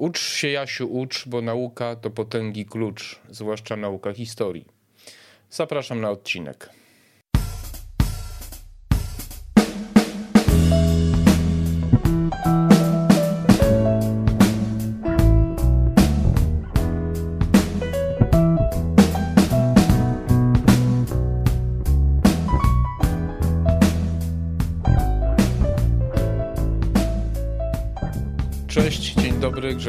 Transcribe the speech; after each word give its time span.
Ucz 0.00 0.18
się, 0.18 0.48
Jasiu, 0.48 0.86
ucz, 0.92 1.28
bo 1.28 1.42
nauka 1.42 1.96
to 1.96 2.10
potęgi 2.10 2.66
klucz, 2.66 3.20
zwłaszcza 3.30 3.76
nauka 3.76 4.12
historii. 4.12 4.64
Zapraszam 5.50 6.00
na 6.00 6.10
odcinek. 6.10 6.70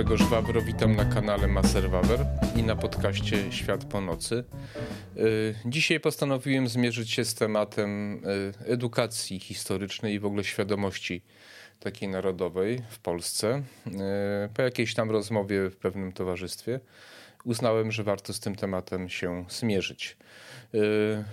Grzegorz 0.02 0.24
Wawro, 0.24 0.62
witam 0.62 0.96
na 0.96 1.06
kanale 1.06 1.48
Maser 1.48 1.90
Wawer 1.90 2.26
i 2.56 2.64
na 2.64 2.76
podcaście 2.76 3.52
Świat 3.52 3.86
po 3.86 4.02
nocy. 4.02 4.44
Y, 5.18 5.56
dzisiaj 5.66 6.00
postanowiłem 6.00 6.68
zmierzyć 6.68 7.12
się 7.12 7.26
z 7.26 7.34
tematem 7.34 8.14
y, 8.26 8.54
edukacji 8.66 9.40
historycznej 9.40 10.14
i 10.14 10.20
w 10.20 10.26
ogóle 10.26 10.44
świadomości 10.44 11.22
takiej 11.80 12.10
narodowej 12.10 12.82
w 12.90 13.00
Polsce. 13.00 13.64
Y, 13.88 13.92
po 14.54 14.62
jakiejś 14.62 14.94
tam 14.94 15.12
rozmowie 15.12 15.70
w 15.70 15.76
pewnym 15.76 16.12
towarzystwie 16.12 16.80
uznałem, 17.44 17.92
że 17.92 18.04
warto 18.04 18.34
z 18.34 18.40
tym 18.40 18.56
tematem 18.56 19.10
się 19.10 19.46
zmierzyć. 19.50 20.18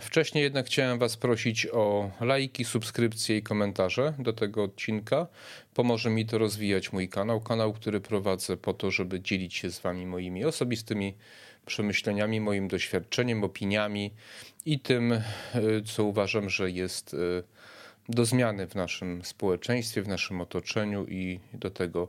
Wcześniej 0.00 0.44
jednak 0.44 0.66
chciałem 0.66 0.98
Was 0.98 1.16
prosić 1.16 1.66
o 1.72 2.10
lajki, 2.20 2.64
subskrypcje 2.64 3.36
i 3.36 3.42
komentarze 3.42 4.14
do 4.18 4.32
tego 4.32 4.62
odcinka. 4.62 5.26
Pomoże 5.74 6.10
mi 6.10 6.26
to 6.26 6.38
rozwijać 6.38 6.92
mój 6.92 7.08
kanał, 7.08 7.40
kanał, 7.40 7.72
który 7.72 8.00
prowadzę 8.00 8.56
po 8.56 8.74
to, 8.74 8.90
żeby 8.90 9.20
dzielić 9.20 9.54
się 9.54 9.70
z 9.70 9.80
Wami 9.80 10.06
moimi 10.06 10.44
osobistymi 10.44 11.14
przemyśleniami, 11.66 12.40
moim 12.40 12.68
doświadczeniem, 12.68 13.44
opiniami 13.44 14.14
i 14.66 14.80
tym, 14.80 15.20
co 15.84 16.04
uważam, 16.04 16.50
że 16.50 16.70
jest 16.70 17.16
do 18.08 18.24
zmiany 18.24 18.66
w 18.66 18.74
naszym 18.74 19.24
społeczeństwie, 19.24 20.02
w 20.02 20.08
naszym 20.08 20.40
otoczeniu 20.40 21.06
i 21.06 21.40
do 21.54 21.70
tego 21.70 22.08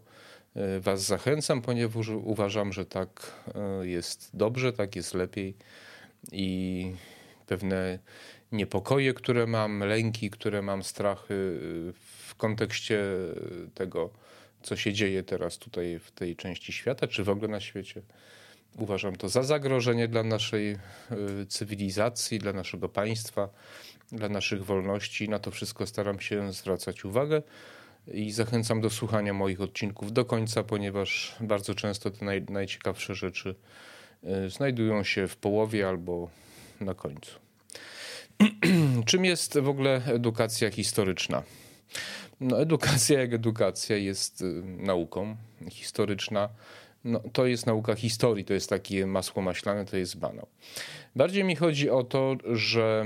Was 0.79 1.01
zachęcam, 1.01 1.61
ponieważ 1.61 2.07
uważam, 2.07 2.73
że 2.73 2.85
tak 2.85 3.41
jest 3.81 4.29
dobrze, 4.33 4.73
tak 4.73 4.95
jest 4.95 5.13
lepiej 5.13 5.55
i 6.31 6.91
pewne 7.47 7.99
niepokoje, 8.51 9.13
które 9.13 9.47
mam, 9.47 9.79
lęki, 9.79 10.29
które 10.29 10.61
mam, 10.61 10.83
strachy 10.83 11.33
y, 11.33 11.93
w 12.27 12.35
kontekście 12.35 13.03
tego, 13.73 14.09
co 14.63 14.75
się 14.75 14.93
dzieje 14.93 15.23
teraz 15.23 15.57
tutaj 15.57 15.99
w 15.99 16.11
tej 16.11 16.35
części 16.35 16.73
świata, 16.73 17.07
czy 17.07 17.23
w 17.23 17.29
ogóle 17.29 17.47
na 17.47 17.59
świecie. 17.59 18.01
Uważam 18.77 19.15
to 19.15 19.29
za 19.29 19.43
zagrożenie 19.43 20.07
dla 20.07 20.23
naszej 20.23 20.77
cywilizacji, 21.47 22.39
dla 22.39 22.53
naszego 22.53 22.89
państwa, 22.89 23.49
dla 24.11 24.29
naszych 24.29 24.65
wolności. 24.65 25.29
Na 25.29 25.39
to 25.39 25.51
wszystko 25.51 25.87
staram 25.87 26.19
się 26.19 26.53
zwracać 26.53 27.05
uwagę 27.05 27.41
i 28.07 28.31
zachęcam 28.31 28.81
do 28.81 28.89
słuchania 28.89 29.33
moich 29.33 29.61
odcinków 29.61 30.13
do 30.13 30.25
końca, 30.25 30.63
ponieważ 30.63 31.35
bardzo 31.41 31.75
często 31.75 32.11
te 32.11 32.25
naj, 32.25 32.45
najciekawsze 32.49 33.15
rzeczy 33.15 33.55
y, 34.23 34.49
znajdują 34.49 35.03
się 35.03 35.27
w 35.27 35.37
połowie 35.37 35.87
albo 35.87 36.29
na 36.81 36.93
końcu. 36.93 37.39
Czym 39.05 39.25
jest 39.25 39.59
w 39.59 39.69
ogóle 39.69 40.01
edukacja 40.05 40.71
historyczna? 40.71 41.43
No, 42.39 42.61
edukacja 42.61 43.19
jak 43.19 43.33
edukacja 43.33 43.97
jest 43.97 44.41
y, 44.41 44.63
nauką 44.63 45.35
historyczna. 45.69 46.49
No, 47.03 47.19
to 47.33 47.45
jest 47.45 47.65
nauka 47.65 47.95
historii, 47.95 48.45
to 48.45 48.53
jest 48.53 48.69
takie 48.69 49.07
masło 49.07 49.41
maślane, 49.41 49.85
to 49.85 49.97
jest 49.97 50.17
banał. 50.17 50.47
Bardziej 51.15 51.43
mi 51.43 51.55
chodzi 51.55 51.89
o 51.89 52.03
to, 52.03 52.35
że 52.53 53.05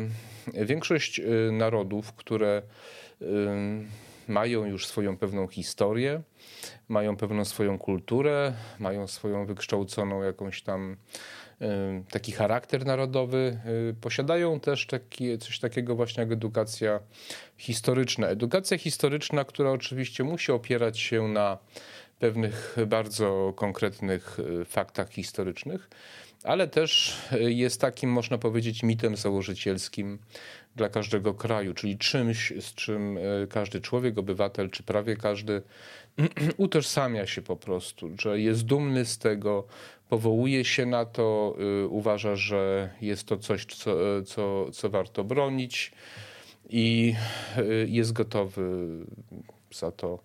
większość 0.53 1.19
y, 1.19 1.49
narodów, 1.51 2.13
które 2.13 2.61
mają 4.27 4.65
już 4.65 4.87
swoją 4.87 5.17
pewną 5.17 5.47
historię, 5.47 6.21
mają 6.87 7.17
pewną 7.17 7.45
swoją 7.45 7.77
kulturę, 7.77 8.53
mają 8.79 9.07
swoją 9.07 9.45
wykształconą 9.45 10.23
jakąś 10.23 10.61
tam 10.61 10.97
taki 12.11 12.31
charakter 12.31 12.85
narodowy, 12.85 13.59
y, 13.89 13.95
posiadają 14.01 14.59
też 14.59 14.87
taki, 14.87 15.37
coś 15.37 15.59
takiego 15.59 15.95
właśnie 15.95 16.23
jak 16.23 16.31
edukacja 16.31 16.99
historyczna. 17.57 18.27
Edukacja 18.27 18.77
historyczna, 18.77 19.45
która 19.45 19.71
oczywiście 19.71 20.23
musi 20.23 20.51
opierać 20.51 20.99
się 20.99 21.27
na 21.27 21.57
pewnych 22.19 22.75
bardzo 22.87 23.53
konkretnych 23.55 24.39
y, 24.39 24.65
faktach 24.65 25.09
historycznych, 25.09 25.89
ale 26.43 26.67
też 26.67 27.17
y, 27.33 27.53
jest 27.53 27.81
takim, 27.81 28.09
można 28.09 28.37
powiedzieć, 28.37 28.83
mitem 28.83 29.15
założycielskim 29.15 30.19
dla 30.75 30.89
każdego 30.89 31.33
kraju, 31.33 31.73
czyli 31.73 31.97
czymś, 31.97 32.53
z 32.59 32.73
czym 32.73 33.19
każdy 33.49 33.81
człowiek, 33.81 34.17
obywatel, 34.17 34.69
czy 34.69 34.83
prawie 34.83 35.15
każdy 35.15 35.61
utożsamia 36.57 37.27
się 37.27 37.41
po 37.41 37.55
prostu, 37.55 38.09
że 38.19 38.39
jest 38.39 38.65
dumny 38.65 39.05
z 39.05 39.17
tego, 39.17 39.67
powołuje 40.09 40.65
się 40.65 40.85
na 40.85 41.05
to, 41.05 41.55
y, 41.83 41.87
uważa, 41.87 42.35
że 42.35 42.89
jest 43.01 43.27
to 43.27 43.37
coś, 43.37 43.65
co, 43.65 44.23
co, 44.23 44.71
co 44.71 44.89
warto 44.89 45.23
bronić 45.23 45.91
i 46.69 47.15
y, 47.57 47.87
jest 47.89 48.13
gotowy 48.13 48.87
za 49.75 49.91
to 49.91 50.19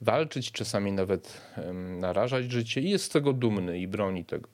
walczyć, 0.00 0.52
czasami 0.52 0.92
nawet 0.92 1.40
narażać 1.98 2.52
życie 2.52 2.80
i 2.80 2.90
jest 2.90 3.04
z 3.04 3.08
tego 3.08 3.32
dumny 3.32 3.78
i 3.78 3.88
broni 3.88 4.24
tego 4.24 4.48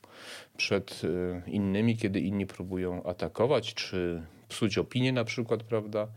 przed 0.56 1.04
y, 1.04 1.42
innymi, 1.46 1.96
kiedy 1.96 2.20
inni 2.20 2.46
próbują 2.46 3.02
atakować 3.02 3.74
czy 3.74 4.22
psuć 4.48 4.78
opinię 4.78 5.12
na 5.12 5.24
przykład, 5.24 5.62
prawda? 5.62 6.08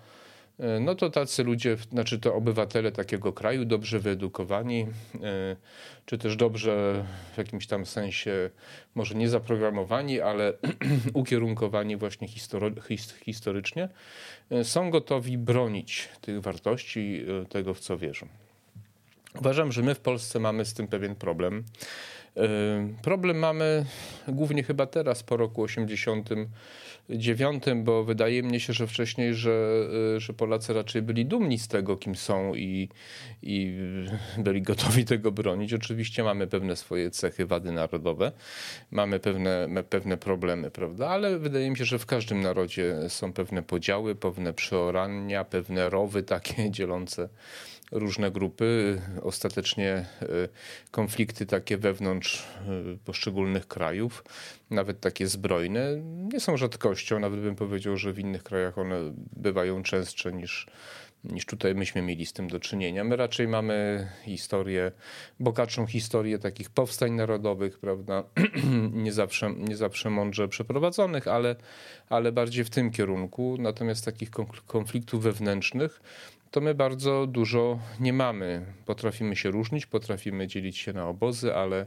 E, 0.60 0.80
no 0.80 0.96
to 0.96 1.10
tacy 1.10 1.44
ludzie, 1.44 1.78
znaczy 1.92 2.20
to 2.20 2.36
obywatele 2.36 2.92
takiego 2.92 3.34
kraju, 3.34 3.66
dobrze 3.66 4.00
wyedukowani, 4.00 4.88
e, 5.24 5.56
czy 6.06 6.18
też 6.18 6.36
dobrze 6.36 7.06
w 7.34 7.38
jakimś 7.38 7.68
tam 7.68 7.86
sensie, 7.86 8.50
może 8.96 9.16
nie 9.16 9.30
zaprogramowani, 9.30 10.22
ale 10.22 10.54
ukierunkowani 11.14 11.98
właśnie 11.98 12.28
historycznie, 13.26 13.90
e, 14.50 14.64
są 14.64 14.90
gotowi 14.90 15.38
bronić 15.38 16.10
tych 16.22 16.42
wartości, 16.42 17.26
tego 17.50 17.74
w 17.74 17.80
co 17.80 17.98
wierzą. 17.98 18.28
Uważam, 19.40 19.72
że 19.72 19.82
my 19.82 19.96
w 19.96 20.00
Polsce 20.00 20.40
mamy 20.40 20.66
z 20.66 20.74
tym 20.74 20.88
pewien 20.88 21.16
problem. 21.16 21.64
Problem 23.02 23.38
mamy 23.38 23.86
głównie 24.28 24.64
chyba 24.64 24.86
teraz 24.86 25.24
po 25.24 25.38
roku 25.38 25.64
80 25.64 26.30
dziewiątym, 27.10 27.84
bo 27.84 28.04
wydaje 28.04 28.44
mi 28.44 28.60
się, 28.60 28.74
że 28.74 28.88
wcześniej, 28.88 29.34
że, 29.34 29.88
y, 30.16 30.20
że 30.20 30.34
Polacy 30.34 30.74
raczej 30.74 31.02
byli 31.02 31.26
dumni 31.26 31.60
z 31.60 31.68
tego, 31.68 31.98
kim 31.98 32.16
są 32.16 32.56
i, 32.56 32.90
i 33.44 33.78
byli 34.38 34.62
gotowi 34.62 35.06
tego 35.06 35.32
bronić. 35.32 35.74
Oczywiście 35.74 36.24
mamy 36.24 36.48
pewne 36.48 36.76
swoje 36.76 37.12
cechy, 37.12 37.46
wady 37.46 37.72
narodowe, 37.72 38.32
mamy 38.92 39.20
pewne, 39.20 39.68
pewne 39.90 40.18
problemy, 40.18 40.72
prawda? 40.72 41.08
Ale 41.08 41.40
wydaje 41.40 41.70
mi 41.70 41.78
się, 41.78 41.86
że 41.86 42.00
w 42.00 42.06
każdym 42.06 42.42
narodzie 42.42 42.96
są 43.10 43.34
pewne 43.34 43.64
podziały, 43.64 44.16
pewne 44.16 44.54
przeorania, 44.54 45.44
pewne 45.44 45.90
rowy 45.90 46.24
takie 46.24 46.72
dzielące 46.72 47.30
różne 47.92 48.32
grupy, 48.32 49.02
ostatecznie 49.22 49.92
e, 49.92 50.06
konflikty 50.92 51.46
takie 51.46 51.78
wewnątrz 51.78 52.44
e, 52.44 52.98
poszczególnych 53.06 53.68
krajów, 53.68 54.24
nawet 54.70 55.00
takie 55.00 55.28
zbrojne, 55.28 55.96
nie 56.34 56.40
są 56.40 56.58
rzadkością. 56.58 57.20
Nawet 57.20 57.40
bym 57.40 57.56
powiedział, 57.56 57.98
że 57.98 58.14
w 58.14 58.20
innych 58.20 58.44
krajach 58.44 58.78
one 58.78 59.14
bywają 59.36 59.84
częstsze 59.84 60.34
niż, 60.34 60.68
niż 61.24 61.46
tutaj 61.46 61.76
myśmy 61.76 62.02
mieli 62.02 62.26
z 62.26 62.34
tym 62.34 62.48
do 62.48 62.60
czynienia. 62.60 63.04
My 63.04 63.16
raczej 63.16 63.48
mamy 63.48 64.08
historię, 64.24 64.92
bogatszą 65.40 65.86
historię 65.86 66.40
takich 66.40 66.70
powstań 66.70 67.12
narodowych, 67.12 67.80
prawda, 67.80 68.24
nie 68.94 69.14
zawsze, 69.14 69.54
nie 69.58 69.78
zawsze 69.78 70.10
mądrze 70.10 70.48
przeprowadzonych, 70.48 71.28
ale, 71.28 71.56
ale 72.10 72.32
bardziej 72.32 72.64
w 72.64 72.70
tym 72.70 72.92
kierunku. 72.92 73.58
Natomiast 73.60 74.06
takich 74.06 74.30
konfliktów 74.68 75.24
wewnętrznych 75.24 76.02
to 76.52 76.62
my 76.62 76.76
bardzo 76.76 77.28
dużo 77.28 77.80
nie 78.00 78.14
mamy. 78.14 78.66
Potrafimy 78.86 79.36
się 79.36 79.52
różnić, 79.52 79.86
potrafimy 79.86 80.48
dzielić 80.48 80.78
się 80.78 80.94
na 80.94 81.08
obozy, 81.08 81.56
ale, 81.56 81.86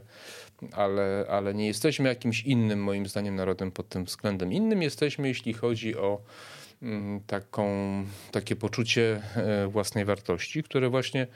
ale, 0.71 1.25
ale 1.29 1.53
nie 1.53 1.67
jesteśmy 1.67 2.09
jakimś 2.09 2.43
innym, 2.43 2.83
moim 2.83 3.05
zdaniem, 3.05 3.35
narodem 3.35 3.71
pod 3.71 3.89
tym 3.89 4.05
względem. 4.05 4.53
Innym 4.53 4.81
jesteśmy, 4.81 5.27
jeśli 5.27 5.53
chodzi 5.53 5.97
o 5.97 6.21
mm, 6.81 7.21
taką, 7.27 7.65
takie 8.31 8.55
poczucie 8.55 9.21
e, 9.35 9.67
własnej 9.67 10.05
wartości, 10.05 10.63
które 10.63 10.89
właśnie 10.89 11.27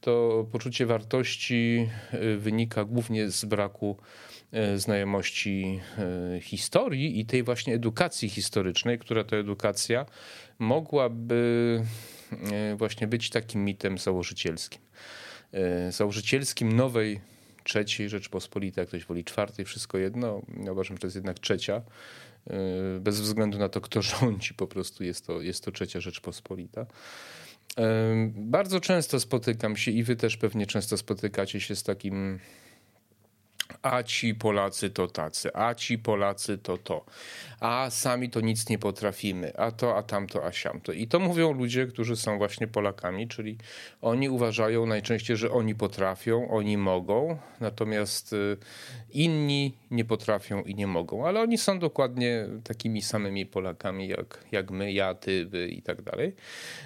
to 0.00 0.46
poczucie 0.52 0.86
wartości 0.86 1.88
e, 2.12 2.36
wynika 2.36 2.84
głównie 2.84 3.30
z 3.30 3.44
braku 3.44 3.96
e, 4.52 4.78
znajomości 4.78 5.80
historii 6.40 7.20
i 7.20 7.26
tej 7.26 7.42
właśnie 7.42 7.74
edukacji 7.74 8.28
historycznej, 8.28 8.98
która 8.98 9.24
to 9.24 9.36
edukacja 9.36 10.06
mogłaby 10.62 11.82
E, 12.52 12.76
właśnie 12.76 13.06
być 13.06 13.30
takim 13.30 13.64
mitem 13.64 13.98
założycielskim. 13.98 14.80
E, 15.52 15.92
założycielskim 15.92 16.72
nowej 16.72 17.20
trzeciej 17.64 18.08
Rzeczpospolitej, 18.08 18.82
jak 18.82 18.88
ktoś 18.88 19.04
woli 19.04 19.24
czwartej, 19.24 19.64
wszystko 19.64 19.98
jedno. 19.98 20.42
Ja 20.64 20.72
uważam, 20.72 20.96
że 20.96 21.00
to 21.00 21.06
jest 21.06 21.16
jednak 21.16 21.38
trzecia. 21.38 21.82
Bez 23.00 23.20
względu 23.20 23.58
na 23.58 23.68
to, 23.68 23.80
kto 23.80 24.02
rządzi, 24.02 24.54
po 24.54 24.66
prostu 24.66 25.04
jest 25.04 25.26
to, 25.26 25.40
jest 25.40 25.64
to 25.64 25.72
trzecia 25.72 26.00
Rzeczpospolita. 26.00 26.86
Bardzo 28.34 28.80
często 28.80 29.20
spotykam 29.20 29.76
się 29.76 29.90
i 29.90 30.02
wy 30.02 30.16
też 30.16 30.36
pewnie 30.36 30.66
często 30.66 30.96
spotykacie 30.96 31.60
się 31.60 31.76
z 31.76 31.82
takim 31.82 32.38
a 33.82 34.02
ci 34.02 34.34
Polacy 34.34 34.90
to 34.90 35.08
tacy, 35.08 35.50
a 35.54 35.74
ci 35.74 35.98
Polacy 35.98 36.58
to 36.58 36.78
to, 36.78 37.04
a 37.60 37.90
sami 37.90 38.30
to 38.30 38.40
nic 38.40 38.68
nie 38.68 38.78
potrafimy, 38.78 39.56
a 39.56 39.70
to, 39.70 39.96
a 39.96 40.02
tamto, 40.02 40.44
a 40.44 40.52
siamto. 40.52 40.92
I 40.92 41.06
to 41.06 41.20
mówią 41.20 41.52
ludzie, 41.52 41.86
którzy 41.86 42.16
są 42.16 42.38
właśnie 42.38 42.66
Polakami, 42.66 43.28
czyli 43.28 43.58
oni 44.02 44.28
uważają 44.28 44.86
najczęściej, 44.86 45.36
że 45.36 45.50
oni 45.50 45.74
potrafią, 45.74 46.50
oni 46.50 46.76
mogą, 46.76 47.38
natomiast 47.60 48.32
y, 48.32 48.56
inni 49.10 49.74
nie 49.90 50.04
potrafią 50.04 50.62
i 50.62 50.74
nie 50.74 50.86
mogą, 50.86 51.26
ale 51.26 51.40
oni 51.40 51.58
są 51.58 51.78
dokładnie 51.78 52.46
takimi 52.64 53.02
samymi 53.02 53.46
Polakami 53.46 54.08
jak, 54.08 54.44
jak 54.52 54.70
my, 54.70 54.92
ja, 54.92 55.14
ty, 55.14 55.46
wy 55.46 55.68
i 55.68 55.82
tak 55.82 56.02
dalej. 56.02 56.34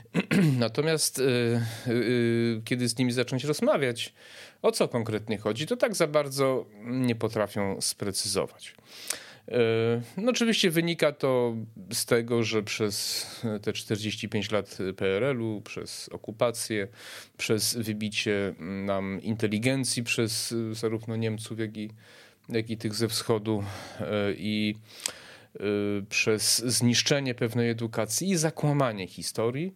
Natomiast 0.59 1.19
y, 1.19 1.61
y, 1.89 2.63
kiedy 2.65 2.89
z 2.89 2.99
nimi 2.99 3.13
zacząć 3.13 3.45
rozmawiać, 3.45 4.15
o 4.63 4.73
co 4.73 4.89
konkretnie 4.89 5.39
chodzi, 5.39 5.67
to 5.67 5.77
tak 5.77 5.95
za 5.95 6.07
bardzo 6.07 6.67
nie 6.85 7.15
potrafią 7.15 7.81
sprecyzować. 7.81 8.75
E, 9.49 9.59
no 10.17 10.31
oczywiście 10.31 10.71
wynika 10.71 11.13
to 11.13 11.55
z 11.93 12.07
tego, 12.07 12.43
że 12.43 12.63
przez 12.63 13.27
te 13.63 13.73
45 13.73 14.51
lat 14.51 14.79
PRL-u, 14.97 15.61
przez 15.61 16.09
okupację, 16.09 16.89
przez 17.37 17.77
wybicie 17.77 18.55
nam 18.59 19.23
inteligencji 19.23 20.03
przez 20.03 20.55
zarówno 20.73 21.17
Niemców, 21.17 21.59
jak 21.59 21.77
i, 21.77 21.91
jak 22.49 22.71
i 22.71 22.77
tych 22.77 22.95
ze 22.95 23.09
wschodu 23.09 23.65
e, 24.01 24.33
i 24.33 24.75
e, 25.55 25.61
przez 26.09 26.59
zniszczenie 26.59 27.35
pewnej 27.35 27.71
edukacji 27.71 28.31
i 28.31 28.37
zakłamanie 28.37 29.07
historii, 29.07 29.75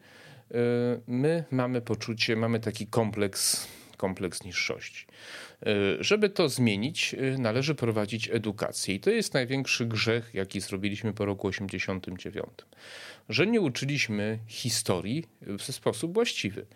my 1.06 1.44
mamy 1.50 1.80
poczucie, 1.80 2.36
mamy 2.36 2.60
taki 2.60 2.86
kompleks 2.86 3.68
kompleks 4.00 4.44
niższości. 4.44 5.06
E, 5.62 5.66
żeby 6.00 6.30
to 6.30 6.48
zmienić, 6.48 7.14
e, 7.14 7.38
należy 7.38 7.74
prowadzić 7.74 8.30
edukację. 8.32 8.94
I 8.94 9.00
to 9.00 9.10
jest 9.10 9.34
największy 9.34 9.86
grzech, 9.86 10.30
jaki 10.34 10.60
zrobiliśmy 10.60 11.12
po 11.12 11.24
roku 11.24 11.50
1989. 11.50 12.48
Że 13.28 13.46
nie 13.46 13.60
uczyliśmy 13.60 14.38
historii 14.46 15.24
w 15.42 15.62
sposób 15.62 16.14
właściwy. 16.14 16.66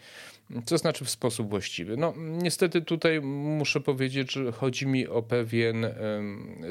Co 0.64 0.78
znaczy 0.78 1.04
w 1.04 1.10
sposób 1.10 1.50
właściwy? 1.50 1.96
No, 1.96 2.14
niestety 2.16 2.82
tutaj 2.82 3.20
muszę 3.20 3.80
powiedzieć, 3.80 4.32
że 4.32 4.52
chodzi 4.52 4.86
mi 4.86 5.06
o 5.06 5.22
pewien 5.22 5.86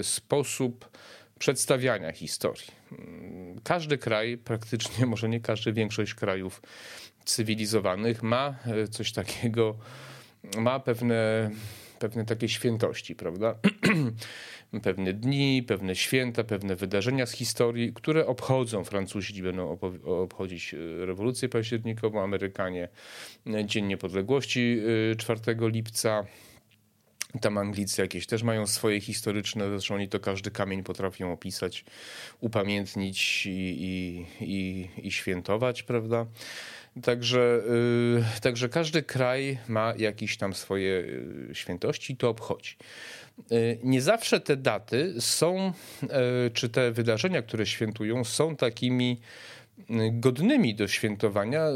sposób 0.01 0.89
przedstawiania 1.39 2.11
historii. 2.11 2.67
Każdy 3.63 3.97
kraj, 3.97 4.37
praktycznie 4.37 5.05
może 5.05 5.29
nie 5.29 5.39
każdy, 5.39 5.73
większość 5.73 6.13
krajów 6.13 6.61
cywilizowanych 7.25 8.23
ma 8.23 8.55
e, 8.65 8.87
coś 8.87 9.11
takiego 9.11 9.75
ma 10.57 10.79
pewne, 10.79 11.51
pewne 11.99 12.25
takie 12.25 12.49
świętości, 12.49 13.15
prawda? 13.15 13.55
pewne 14.83 15.13
dni, 15.13 15.63
pewne 15.67 15.95
święta, 15.95 16.43
pewne 16.43 16.75
wydarzenia 16.75 17.25
z 17.25 17.31
historii, 17.31 17.93
które 17.93 18.27
obchodzą. 18.27 18.83
Francuzi 18.83 19.43
będą 19.43 19.79
obchodzić 20.05 20.73
e, 20.73 21.05
rewolucję 21.05 21.49
październikową, 21.49 22.23
Amerykanie 22.23 22.89
e, 23.47 23.65
Dzień 23.65 23.85
Niepodległości 23.85 24.81
4 25.17 25.39
e, 25.47 25.69
lipca. 25.69 26.25
Tam 27.41 27.57
Anglicy 27.57 28.01
jakieś 28.01 28.27
też 28.27 28.43
mają 28.43 28.67
swoje 28.67 29.01
historyczne, 29.01 29.69
zresztą 29.69 29.95
oni 29.95 30.09
to 30.09 30.19
każdy 30.19 30.51
kamień 30.51 30.83
potrafią 30.83 31.33
opisać, 31.33 31.85
upamiętnić 32.39 33.45
i, 33.45 33.49
i, 33.51 34.25
i, 34.41 34.89
i 35.07 35.11
świętować, 35.11 35.83
prawda? 35.83 36.25
Także, 37.01 37.61
yy, 38.15 38.23
także 38.41 38.69
każdy 38.69 39.03
kraj 39.03 39.57
ma 39.67 39.93
jakieś 39.97 40.37
tam 40.37 40.53
swoje 40.53 40.99
y, 40.99 41.49
świętości 41.53 42.13
i 42.13 42.17
to 42.17 42.29
obchodzi. 42.29 42.75
Y, 43.51 43.79
nie 43.83 44.01
zawsze 44.01 44.39
te 44.39 44.57
daty 44.57 45.21
są, 45.21 45.73
y, 46.03 46.07
czy 46.51 46.69
te 46.69 46.91
wydarzenia, 46.91 47.41
które 47.41 47.65
świętują, 47.65 48.23
są 48.23 48.55
takimi 48.55 49.19
godnymi 50.11 50.75
do 50.75 50.87
świętowania 50.87 51.67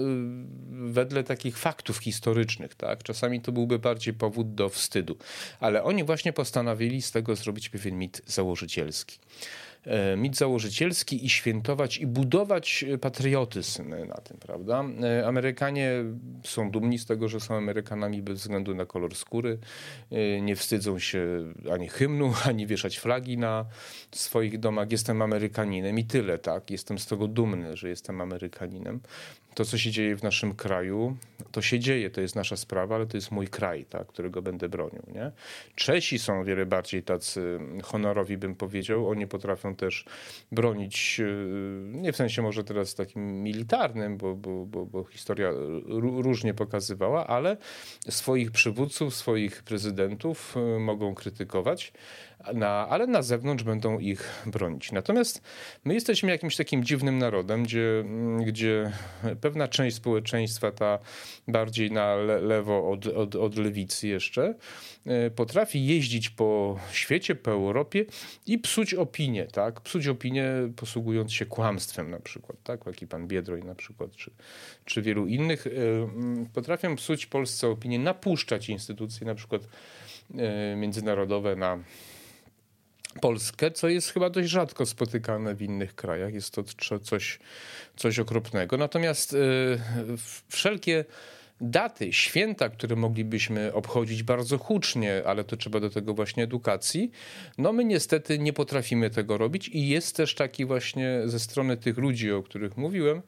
wedle 0.69 1.23
takich 1.23 1.57
faktów 1.57 1.97
historycznych. 1.97 2.75
Tak? 2.75 3.03
Czasami 3.03 3.41
to 3.41 3.51
byłby 3.51 3.79
bardziej 3.79 4.13
powód 4.13 4.55
do 4.55 4.69
wstydu. 4.69 5.17
Ale 5.59 5.83
oni 5.83 6.03
właśnie 6.03 6.33
postanowili 6.33 7.01
z 7.01 7.11
tego 7.11 7.35
zrobić 7.35 7.69
pewien 7.69 7.97
mit 7.97 8.21
założycielski. 8.25 9.19
E, 9.85 10.17
mit 10.17 10.37
założycielski 10.37 11.25
i 11.25 11.29
świętować 11.29 11.97
i 11.97 12.07
budować 12.07 12.85
patriotyzm 13.01 13.89
na 13.89 14.15
tym, 14.15 14.37
prawda? 14.37 14.83
E, 15.03 15.27
Amerykanie 15.27 15.91
są 16.43 16.71
dumni 16.71 16.99
z 16.99 17.05
tego, 17.05 17.27
że 17.27 17.39
są 17.39 17.55
Amerykanami 17.55 18.21
bez 18.21 18.39
względu 18.39 18.75
na 18.75 18.85
kolor 18.85 19.15
skóry. 19.15 19.59
E, 20.11 20.41
nie 20.41 20.55
wstydzą 20.55 20.99
się 20.99 21.53
ani 21.73 21.89
hymnu, 21.89 22.33
ani 22.49 22.67
wieszać 22.67 22.99
flagi 22.99 23.37
na 23.37 23.65
swoich 24.11 24.59
domach. 24.59 24.91
Jestem 24.91 25.21
Amerykaninem 25.21 25.99
i 25.99 26.05
tyle, 26.05 26.37
tak? 26.37 26.71
Jestem 26.71 26.99
z 26.99 27.05
tego 27.05 27.27
dumny, 27.27 27.77
że 27.77 27.89
jestem 27.89 28.21
Amerykaninem 28.21 28.99
to, 29.57 29.65
co 29.65 29.77
się 29.77 29.91
dzieje 29.91 30.15
w 30.15 30.23
naszym 30.23 30.55
kraju, 30.55 31.17
to 31.51 31.61
się 31.61 31.79
dzieje, 31.79 32.09
to 32.09 32.21
jest 32.21 32.35
nasza 32.35 32.57
sprawa, 32.57 32.95
ale 32.95 33.05
to 33.05 33.17
jest 33.17 33.31
mój 33.31 33.47
kraj, 33.47 33.85
tak, 33.85 34.07
którego 34.07 34.41
będę 34.41 34.69
bronił. 34.69 35.03
Nie? 35.13 35.31
Czesi 35.75 36.19
są 36.19 36.39
o 36.39 36.43
wiele 36.43 36.65
bardziej 36.65 37.03
tacy 37.03 37.59
honorowi, 37.83 38.37
bym 38.37 38.55
powiedział. 38.55 39.09
Oni 39.09 39.27
potrafią 39.27 39.75
też 39.75 40.05
bronić, 40.51 41.19
y, 41.19 41.81
nie 41.85 42.13
w 42.13 42.15
sensie 42.15 42.41
może 42.41 42.63
teraz 42.63 42.95
takim 42.95 43.43
militarnym, 43.43 44.17
bo, 44.17 44.35
bo, 44.35 44.65
bo, 44.65 44.85
bo 44.85 45.03
historia 45.03 45.51
różnie 45.97 46.53
pokazywała, 46.53 47.27
ale 47.27 47.57
swoich 48.09 48.51
przywódców, 48.51 49.15
swoich 49.15 49.63
prezydentów 49.63 50.55
y, 50.57 50.79
mogą 50.79 51.15
krytykować 51.15 51.93
na, 52.53 52.87
ale 52.89 53.07
na 53.07 53.21
zewnątrz 53.21 53.63
będą 53.63 53.99
ich 53.99 54.43
bronić. 54.45 54.91
Natomiast 54.91 55.41
my 55.85 55.93
jesteśmy 55.93 56.31
jakimś 56.31 56.55
takim 56.55 56.83
dziwnym 56.83 57.17
narodem, 57.17 57.63
gdzie, 57.63 58.03
gdzie 58.45 58.91
pewna 59.41 59.67
część 59.67 59.95
społeczeństwa, 59.95 60.71
ta 60.71 60.99
bardziej 61.47 61.91
na 61.91 62.15
lewo 62.15 62.91
od, 62.91 63.07
od, 63.07 63.35
od 63.35 63.57
lewicy 63.57 64.07
jeszcze, 64.07 64.55
e, 65.05 65.29
potrafi 65.29 65.85
jeździć 65.85 66.29
po 66.29 66.79
świecie, 66.91 67.35
po 67.35 67.51
Europie 67.51 68.05
i 68.45 68.57
psuć 68.57 68.93
opinię, 68.93 69.45
tak? 69.45 69.81
Psuć 69.81 70.07
opinię 70.07 70.51
posługując 70.75 71.33
się 71.33 71.45
kłamstwem 71.45 72.11
na 72.11 72.19
przykład, 72.19 72.57
tak? 72.63 72.85
Jaki 72.85 73.07
pan 73.07 73.27
Biedroń 73.27 73.63
na 73.63 73.75
przykład, 73.75 74.11
czy, 74.15 74.31
czy 74.85 75.01
wielu 75.01 75.27
innych. 75.27 75.67
E, 75.67 75.71
potrafią 76.53 76.95
psuć 76.95 77.25
Polsce 77.25 77.67
opinię, 77.67 77.99
napuszczać 77.99 78.69
instytucje 78.69 79.27
na 79.27 79.35
przykład 79.35 79.61
e, 80.37 80.75
międzynarodowe 80.75 81.55
na 81.55 81.79
Polskę, 83.21 83.71
co 83.71 83.89
jest 83.89 84.13
chyba 84.13 84.29
dość 84.29 84.49
rzadko 84.49 84.85
spotykane 84.85 85.55
w 85.55 85.61
innych 85.61 85.95
krajach. 85.95 86.33
Jest 86.33 86.53
to 86.53 86.63
coś, 87.01 87.39
coś 87.95 88.19
okropnego. 88.19 88.77
Natomiast 88.77 89.33
y, 89.33 89.37
wszelkie 90.49 91.05
daty, 91.61 92.13
święta, 92.13 92.69
które 92.69 92.95
moglibyśmy 92.95 93.73
obchodzić 93.73 94.23
bardzo 94.23 94.57
hucznie, 94.57 95.21
ale 95.25 95.43
to 95.43 95.57
trzeba 95.57 95.79
do 95.79 95.89
tego 95.89 96.13
właśnie 96.13 96.43
edukacji, 96.43 97.11
no 97.57 97.73
my 97.73 97.85
niestety 97.85 98.39
nie 98.39 98.53
potrafimy 98.53 99.09
tego 99.09 99.37
robić 99.37 99.67
i 99.67 99.87
jest 99.87 100.15
też 100.15 100.35
taki 100.35 100.65
właśnie 100.65 101.21
ze 101.25 101.39
strony 101.39 101.77
tych 101.77 101.97
ludzi, 101.97 102.31
o 102.31 102.43
których 102.43 102.77
mówiłem, 102.77 103.21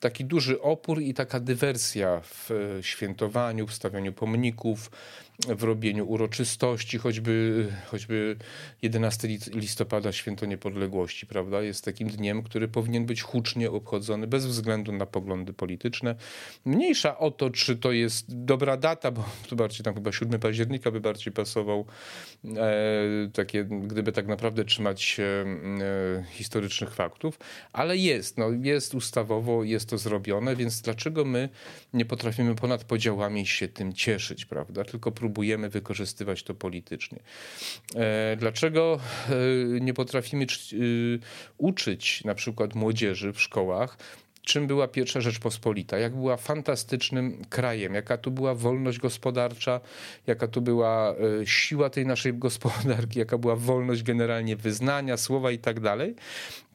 taki 0.00 0.24
duży 0.24 0.60
opór 0.60 1.02
i 1.02 1.14
taka 1.14 1.40
dywersja 1.40 2.20
w 2.20 2.50
świętowaniu, 2.80 3.66
w 3.66 3.74
stawianiu 3.74 4.12
pomników, 4.12 4.90
w 5.48 5.62
robieniu 5.62 6.06
uroczystości, 6.06 6.98
choćby, 6.98 7.66
choćby 7.86 8.36
11 8.82 9.28
listopada, 9.54 10.12
święto 10.12 10.46
niepodległości, 10.46 11.26
prawda? 11.26 11.62
Jest 11.62 11.84
takim 11.84 12.08
dniem, 12.08 12.42
który 12.42 12.68
powinien 12.68 13.06
być 13.06 13.22
hucznie 13.22 13.70
obchodzony 13.70 14.26
bez 14.26 14.46
względu 14.46 14.92
na 14.92 15.06
poglądy 15.06 15.52
polityczne. 15.52 16.14
Mniejsza 16.64 17.18
o 17.18 17.30
to, 17.30 17.50
czy 17.50 17.76
to 17.76 17.92
jest 17.92 18.44
dobra 18.44 18.76
data, 18.76 19.10
bo 19.10 19.24
to 19.48 19.56
bardziej 19.56 19.84
tam 19.84 19.94
chyba 19.94 20.12
7 20.12 20.40
października 20.40 20.90
by 20.90 21.00
bardziej 21.00 21.32
pasował, 21.32 21.86
e, 22.44 22.74
takie, 23.32 23.64
gdyby 23.64 24.12
tak 24.12 24.26
naprawdę 24.26 24.64
trzymać 24.64 25.02
się 25.02 25.22
e, 25.22 26.24
historycznych 26.30 26.94
faktów, 26.94 27.38
ale 27.72 27.96
jest, 27.96 28.38
no, 28.38 28.50
jest 28.62 28.94
ustawowo, 28.94 29.64
jest 29.64 29.85
to 29.86 29.98
zrobione, 29.98 30.56
więc 30.56 30.80
dlaczego 30.80 31.24
my 31.24 31.48
nie 31.92 32.04
potrafimy 32.04 32.54
ponad 32.54 32.84
podziałami 32.84 33.46
się 33.46 33.68
tym 33.68 33.92
cieszyć, 33.92 34.44
prawda? 34.44 34.84
Tylko 34.84 35.12
próbujemy 35.12 35.68
wykorzystywać 35.68 36.42
to 36.42 36.54
politycznie. 36.54 37.18
E, 37.94 38.36
dlaczego 38.36 39.00
e, 39.28 39.80
nie 39.80 39.94
potrafimy 39.94 40.44
e, 40.44 40.76
uczyć 41.58 42.24
na 42.24 42.34
przykład 42.34 42.74
młodzieży 42.74 43.32
w 43.32 43.40
szkołach, 43.40 43.98
czym 44.46 44.66
była 44.66 44.88
pierwsza 44.88 45.20
Rzeczpospolita, 45.20 45.98
jak 45.98 46.16
była 46.16 46.36
fantastycznym 46.36 47.44
krajem, 47.48 47.94
jaka 47.94 48.16
tu 48.16 48.30
była 48.30 48.54
wolność 48.54 48.98
gospodarcza, 48.98 49.80
jaka 50.26 50.48
tu 50.48 50.60
była 50.60 51.14
e, 51.40 51.46
siła 51.46 51.90
tej 51.90 52.06
naszej 52.06 52.34
gospodarki, 52.34 53.18
jaka 53.18 53.38
była 53.38 53.56
wolność 53.56 54.02
generalnie 54.02 54.56
wyznania, 54.56 55.16
słowa 55.16 55.50
i 55.50 55.58
tak 55.58 55.80
dalej. 55.80 56.14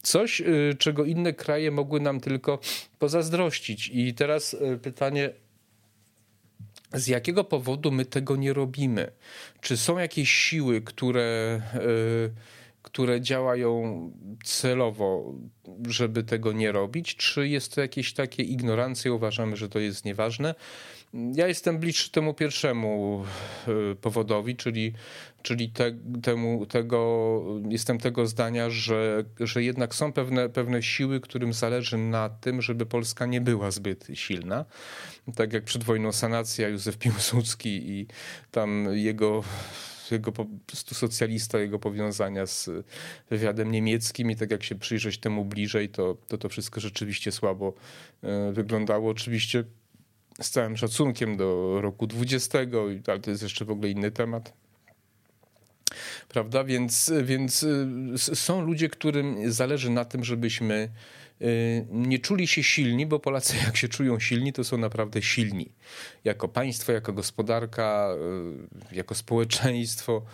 Coś, 0.04 0.42
e, 0.42 0.46
czego 0.78 1.06
inne 1.06 1.34
kraje 1.34 1.72
mogły 1.72 2.00
nam 2.00 2.20
tylko 2.20 2.60
pozazdrościć. 3.00 3.92
I 3.94 4.13
teraz 4.13 4.54
e, 4.54 4.78
pytanie, 4.78 5.30
z 6.94 7.08
jakiego 7.08 7.44
powodu 7.44 7.92
my 7.92 8.06
tego 8.06 8.36
nie 8.36 8.54
robimy? 8.54 9.12
Czy 9.62 9.78
są 9.78 9.98
jakieś 9.98 10.32
siły, 10.32 10.82
które 10.82 11.62
które 12.91 13.21
działają 13.21 14.12
celowo, 14.43 15.33
żeby 15.88 16.24
tego 16.24 16.51
nie 16.51 16.71
robić, 16.71 17.15
czy 17.15 17.48
jest 17.48 17.75
to 17.75 17.81
jakieś 17.81 18.13
takie 18.13 18.43
ignorancje, 18.43 19.13
uważamy, 19.13 19.57
że 19.57 19.69
to 19.69 19.79
jest 19.79 20.05
nieważne. 20.05 20.55
Ja 21.33 21.48
jestem 21.48 21.79
bliższy 21.79 22.12
temu 22.12 22.33
pierwszemu 22.33 23.24
e, 23.67 23.95
powodowi, 23.95 24.55
czyli, 24.55 24.93
czyli 25.41 25.69
te, 25.69 25.91
temu, 26.24 26.65
tego, 26.65 27.41
jestem 27.69 27.98
tego 27.98 28.27
zdania, 28.27 28.69
że, 28.69 29.24
że 29.39 29.63
jednak 29.63 29.95
są 29.95 30.13
pewne, 30.13 30.50
pewne 30.50 30.83
siły, 30.83 31.19
którym 31.19 31.53
zależy 31.53 31.98
na 31.98 32.29
tym, 32.29 32.62
żeby 32.62 32.86
Polska 32.86 33.25
nie 33.25 33.41
była 33.41 33.71
zbyt 33.71 34.07
silna. 34.13 34.65
Tak 35.36 35.53
jak 35.53 35.63
przed 35.63 35.83
wojną 35.83 36.12
sanacja, 36.12 36.67
Józef 36.67 36.98
Piłsudski 36.98 37.69
i 37.69 38.07
tam 38.51 38.88
jego 38.91 39.43
jego 40.12 40.32
po 40.32 40.46
prostu 40.68 40.96
socjalista, 40.96 41.60
jego 41.60 41.80
powiązania 41.80 42.46
z 42.46 42.70
wywiadem 43.30 43.72
niemieckim 43.72 44.32
i 44.32 44.36
tak 44.36 44.51
jak 44.51 44.63
się 44.63 44.75
przyjrzeć 44.75 45.18
temu 45.18 45.46
bliżej, 45.46 45.89
to 45.89 46.18
to, 46.27 46.38
to 46.38 46.50
wszystko 46.50 46.80
rzeczywiście 46.80 47.32
słabo 47.32 47.74
e, 48.24 48.51
wyglądało. 48.51 49.12
Oczywiście 49.12 49.63
z 50.41 50.50
całym 50.50 50.77
szacunkiem 50.77 51.38
do 51.38 51.82
roku 51.82 52.08
20, 52.08 52.60
ale 53.08 53.20
to 53.20 53.30
jest 53.30 53.44
jeszcze 53.44 53.65
w 53.65 53.72
ogóle 53.72 53.89
inny 53.89 54.12
temat. 54.12 54.53
Prawda? 56.30 56.63
Więc, 56.63 57.12
więc 57.24 57.65
e, 58.30 58.36
są 58.36 58.62
ludzie, 58.62 58.89
którym 58.89 59.51
zależy 59.51 59.89
na 59.89 60.06
tym, 60.06 60.24
żebyśmy 60.24 60.89
nie 61.89 62.19
czuli 62.19 62.48
się 62.48 62.63
silni, 62.63 63.05
bo 63.05 63.19
Polacy 63.19 63.57
jak 63.65 63.77
się 63.77 63.88
czują 63.88 64.19
silni, 64.19 64.53
to 64.53 64.63
są 64.63 64.77
naprawdę 64.77 65.21
silni. 65.21 65.71
Jako 66.24 66.48
państwo, 66.48 66.91
jako 66.91 67.13
gospodarka, 67.13 68.10
y, 68.91 68.95
jako 68.95 69.15
społeczeństwo. 69.15 70.25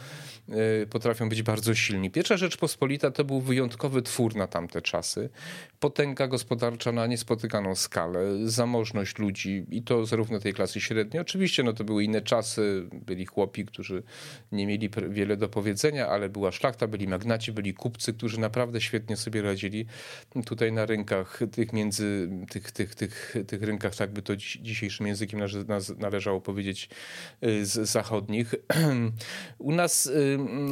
Y, 0.83 0.87
potrafią 0.87 1.29
być 1.29 1.43
bardzo 1.43 1.75
silni. 1.75 2.11
Pierwsza 2.11 2.37
Rzeczpospolita 2.37 3.11
to 3.11 3.23
był 3.23 3.41
wyjątkowy 3.41 4.01
twór 4.01 4.35
na 4.35 4.47
tamte 4.47 4.81
czasy. 4.81 5.29
Potęga 5.79 6.27
gospodarcza 6.27 6.91
na 6.91 7.07
niespotykaną 7.07 7.75
skalę, 7.75 8.19
zamożność 8.43 9.17
ludzi 9.17 9.65
i 9.69 9.83
to 9.83 10.05
zarówno 10.05 10.39
tej 10.39 10.53
klasy 10.53 10.81
średniej. 10.81 11.21
Oczywiście 11.21 11.63
no 11.63 11.73
to 11.73 11.83
były 11.83 12.03
inne 12.03 12.21
czasy, 12.21 12.89
byli 12.93 13.25
chłopi, 13.25 13.65
którzy 13.65 14.03
nie 14.51 14.67
mieli 14.67 14.89
wiele 15.09 15.37
do 15.37 15.49
powiedzenia, 15.49 16.07
ale 16.07 16.29
była 16.29 16.51
szlachta, 16.51 16.87
byli 16.87 17.07
magnaci, 17.07 17.51
byli 17.51 17.73
kupcy, 17.73 18.13
którzy 18.13 18.39
naprawdę 18.39 18.81
świetnie 18.81 19.17
sobie 19.17 19.41
radzili 19.41 19.85
tutaj 20.45 20.71
na 20.71 20.85
rynkach 20.97 21.39
tych 21.51 21.73
między, 21.73 22.29
tych, 22.49 22.71
tych, 22.71 22.95
tych, 22.95 23.35
tych 23.47 23.61
rynkach, 23.61 23.95
tak 23.95 24.11
by 24.11 24.21
to 24.21 24.35
dzisiejszym 24.35 25.07
językiem 25.07 25.39
należało 25.97 26.41
powiedzieć, 26.41 26.89
y, 27.43 27.65
z 27.65 27.89
zachodnich. 27.89 28.55
U 29.59 29.71
nas 29.71 30.11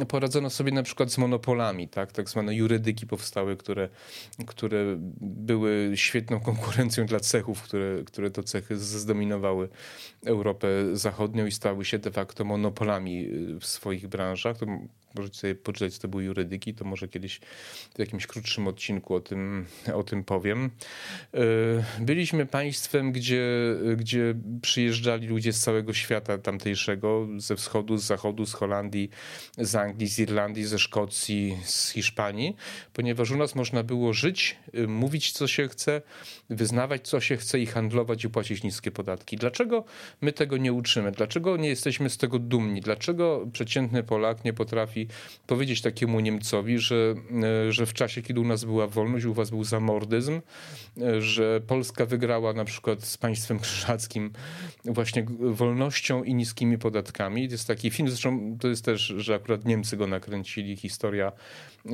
poradzono 0.08 0.50
sobie 0.50 0.72
na 0.72 0.82
przykład 0.82 1.12
z 1.12 1.18
monopolami, 1.18 1.88
tak, 1.88 2.12
tak 2.12 2.28
zwane 2.28 2.54
jurydyki 2.54 3.06
powstały, 3.06 3.56
które, 3.56 3.88
które 4.46 4.96
były 5.20 5.92
świetną 5.94 6.40
konkurencją 6.40 7.06
dla 7.06 7.20
cechów, 7.20 7.62
które, 7.62 8.04
które 8.04 8.30
to 8.30 8.42
cechy 8.42 8.76
zdominowały 8.76 9.68
Europę 10.26 10.68
Zachodnią 10.92 11.46
i 11.46 11.52
stały 11.52 11.84
się 11.84 11.98
de 11.98 12.10
facto 12.10 12.44
monopolami 12.44 13.26
y, 13.26 13.60
w 13.60 13.66
swoich 13.66 14.08
branżach. 14.08 14.58
To 14.58 14.66
możecie 15.16 15.38
sobie 15.38 15.54
poczytać, 15.54 15.94
co 15.94 16.02
to 16.02 16.08
były 16.08 16.24
jurydyki, 16.24 16.74
to 16.74 16.84
może 16.84 17.08
kiedyś 17.08 17.40
w 17.94 17.98
jakimś 17.98 18.26
krótszym 18.26 18.68
odcinku 18.68 19.14
o 19.14 19.20
tym, 19.20 19.66
o 19.94 20.02
tym 20.02 20.24
powiem. 20.24 20.70
E, 21.34 21.40
byliśmy 22.00 22.46
państwem, 22.46 23.12
gdzie, 23.12 23.46
gdzie 23.96 24.34
przyjeżdżali 24.62 25.26
ludzie 25.26 25.52
z 25.52 25.60
całego 25.60 25.94
świata 25.94 26.38
tamtejszego, 26.38 27.28
ze 27.36 27.56
wschodu, 27.56 27.96
z 27.96 28.04
zachodu, 28.04 28.46
z 28.46 28.52
Holandii, 28.52 29.10
z 29.58 29.74
Anglii, 29.74 30.08
z 30.08 30.18
Irlandii, 30.18 30.64
ze 30.64 30.78
Szkocji, 30.78 31.58
z 31.64 31.90
Hiszpanii, 31.90 32.56
ponieważ 32.92 33.30
u 33.30 33.36
nas 33.36 33.54
można 33.54 33.82
było 33.82 34.12
żyć, 34.12 34.56
y, 34.74 34.88
mówić 34.88 35.32
co 35.32 35.46
się 35.46 35.68
chce, 35.68 36.02
wyznawać 36.50 37.08
co 37.08 37.20
się 37.20 37.36
chce 37.36 37.60
i 37.60 37.66
handlować 37.66 38.24
i 38.24 38.30
płacić 38.30 38.62
niskie 38.62 38.90
podatki. 38.90 39.36
Dlaczego 39.36 39.84
my 40.20 40.32
tego 40.32 40.56
nie 40.56 40.72
uczymy? 40.72 41.12
Dlaczego 41.12 41.56
nie 41.56 41.68
jesteśmy 41.68 42.10
z 42.10 42.16
tego 42.16 42.38
dumni? 42.38 42.80
Dlaczego 42.80 43.46
przeciętny 43.52 44.02
Polak 44.02 44.44
nie 44.44 44.52
potrafi 44.52 45.05
powiedzieć 45.46 45.82
takiemu 45.82 46.20
Niemcowi, 46.20 46.78
że, 46.78 47.14
e, 47.68 47.72
że 47.72 47.86
w 47.86 47.92
czasie, 47.92 48.22
kiedy 48.22 48.40
u 48.40 48.44
nas 48.44 48.64
była 48.64 48.86
wolność, 48.86 49.24
u 49.24 49.34
was 49.34 49.50
był 49.50 49.64
zamordyzm, 49.64 50.40
e, 51.00 51.22
że 51.22 51.60
Polska 51.66 52.06
wygrała 52.06 52.52
na 52.52 52.64
przykład 52.64 53.04
z 53.04 53.16
państwem 53.16 53.58
krzyżackim 53.58 54.30
właśnie 54.84 55.26
wolnością 55.40 56.22
i 56.22 56.34
niskimi 56.34 56.78
podatkami. 56.78 57.48
To 57.48 57.54
jest 57.54 57.66
taki 57.66 57.90
film, 57.90 58.08
zresztą 58.08 58.58
to 58.60 58.68
jest 58.68 58.84
też, 58.84 59.00
że 59.16 59.34
akurat 59.34 59.64
Niemcy 59.64 59.96
go 59.96 60.06
nakręcili, 60.06 60.76
historia 60.76 61.32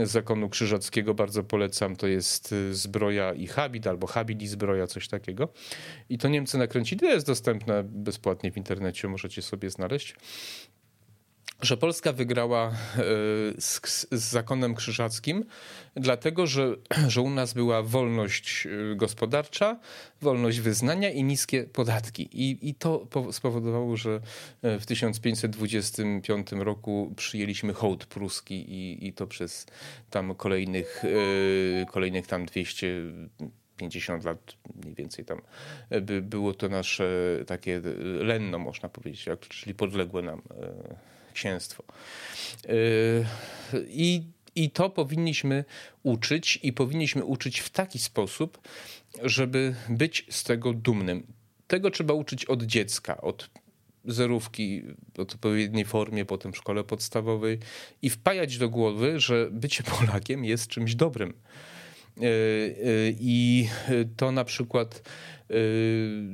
zakonu 0.03 0.49
krzyżackiego, 0.49 1.15
bardzo 1.15 1.45
polecam, 1.45 1.97
to 1.97 2.07
jest 2.07 2.53
e, 2.53 2.75
Zbroja 2.75 3.33
i 3.33 3.47
Habit, 3.47 3.87
albo 3.87 4.07
Habit 4.07 4.43
i 4.43 4.47
Zbroja, 4.47 4.87
coś 4.87 5.09
takiego. 5.09 5.49
I 6.09 6.19
to 6.19 6.29
Niemcy 6.29 6.59
nakręcili, 6.59 7.01
to 7.01 7.07
jest 7.07 7.27
dostępne 7.27 7.85
bezpłatnie 7.85 8.53
w 8.53 8.57
internecie, 8.57 9.09
możecie 9.09 9.43
sobie 9.43 9.71
znaleźć 9.71 10.17
że 11.63 11.77
Polska 11.77 12.13
wygrała 12.13 12.69
e, 12.69 12.73
z, 13.59 13.81
z, 14.11 14.31
zakonem 14.31 14.75
krzyżackim, 14.75 15.45
dlatego 15.95 16.47
że, 16.47 16.77
że 17.09 17.21
u 17.21 17.31
nas 17.31 17.55
była 17.55 17.83
wolność 17.83 18.67
e, 18.67 18.97
gospodarcza, 18.97 19.81
wolność 20.21 20.61
wyznania 20.61 21.11
i 21.11 21.25
niskie 21.25 21.65
podatki. 21.65 22.29
I, 22.33 22.69
i 22.69 22.75
to 22.75 23.07
spowodowało, 23.33 23.97
że 23.97 24.21
e, 24.63 24.79
w 24.79 24.87
1525 24.87 26.53
roku 26.53 27.13
przyjęliśmy 27.17 27.73
hołd 27.73 28.07
pruski 28.07 28.55
i, 28.55 29.07
i 29.07 29.13
to 29.13 29.27
przez 29.27 29.67
tam 30.11 30.35
kolejnych, 30.35 31.03
kolejnych 31.91 32.27
tam 32.27 32.47
200 32.47 33.03
50 33.77 34.25
lat 34.25 34.57
mniej 34.83 34.95
więcej 34.95 35.25
tam 35.25 35.41
by 36.03 36.23
było 36.23 36.55
to 36.55 36.69
nasze 36.69 37.39
takie 37.47 37.81
lenno, 38.21 38.59
można 38.59 38.89
powiedzieć, 38.89 39.27
czyli 39.49 39.75
podległe 39.75 40.23
nam 40.23 40.43
księstwo. 41.33 41.85
Y, 42.69 43.25
I, 43.89 44.23
I 44.55 44.71
to 44.71 44.91
powinniśmy 44.91 45.65
uczyć 46.03 46.59
i 46.63 46.73
powinniśmy 46.73 47.25
uczyć 47.25 47.61
w 47.61 47.71
taki 47.71 47.99
sposób, 47.99 48.69
żeby 49.23 49.75
być 49.89 50.27
z 50.31 50.45
tego 50.45 50.73
dumnym. 50.73 51.27
Tego 51.67 51.91
trzeba 51.91 52.15
uczyć 52.15 52.45
od 52.45 52.63
dziecka, 52.63 53.21
od 53.21 53.51
zerówki 54.05 54.83
w 55.15 55.21
odpowiedniej 55.21 55.85
formie, 55.85 56.25
potem 56.25 56.53
w 56.53 56.57
szkole 56.57 56.85
podstawowej 56.85 57.59
i 58.03 58.11
wpajać 58.11 58.59
do 58.59 58.69
głowy, 58.69 59.21
że 59.21 59.49
bycie 59.51 59.83
Polakiem 59.83 60.45
jest 60.45 60.69
czymś 60.69 60.95
dobrym. 60.95 61.35
Y, 62.19 62.25
y, 62.25 63.17
I 63.21 63.69
to 64.17 64.33
na 64.33 64.45
przykład 64.45 65.03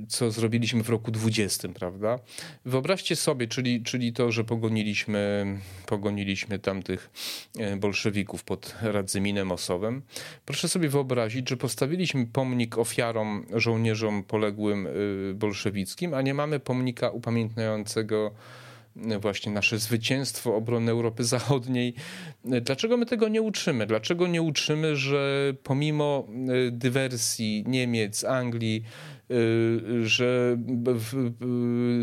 co 0.09 0.31
zrobiliśmy 0.31 0.83
w 0.83 0.89
roku 0.89 1.11
20, 1.11 1.69
prawda? 1.69 2.19
Wyobraźcie 2.65 3.17
sobie, 3.17 3.49
czyli, 3.49 3.83
czyli 3.83 4.13
to, 4.13 4.33
że 4.33 4.45
pogoniliśmy, 4.45 5.47
pogoniliśmy 5.87 6.59
tamtych 6.59 7.11
bolszewików 7.77 8.45
pod 8.45 8.75
Radzyminem 8.83 9.53
Osowem. 9.53 10.03
Proszę 10.45 10.69
sobie 10.69 10.89
wyobrazić, 10.89 11.49
że 11.49 11.57
postawiliśmy 11.57 12.27
pomnik 12.27 12.79
ofiarom, 12.79 13.47
żołnierzom 13.55 14.25
poległym 14.25 14.89
bolszewickim, 15.35 16.15
a 16.15 16.23
nie 16.23 16.35
mamy 16.35 16.61
pomnika 16.61 17.11
upamiętniającego 17.11 18.35
właśnie 19.21 19.53
nasze 19.53 19.79
zwycięstwo, 19.79 20.57
obronę 20.57 20.93
Europy 20.93 21.25
Zachodniej. 21.25 21.95
Dlaczego 22.45 22.97
my 22.97 23.07
tego 23.07 23.29
nie 23.29 23.43
uczymy? 23.43 23.87
Dlaczego 23.87 24.27
nie 24.27 24.43
uczymy, 24.43 24.97
że 24.97 25.55
pomimo 25.63 26.27
e, 26.29 26.71
dywersji 26.71 27.65
Niemiec, 27.67 28.25
Anglii, 28.25 28.85
e, 29.31 29.35
że 30.07 30.57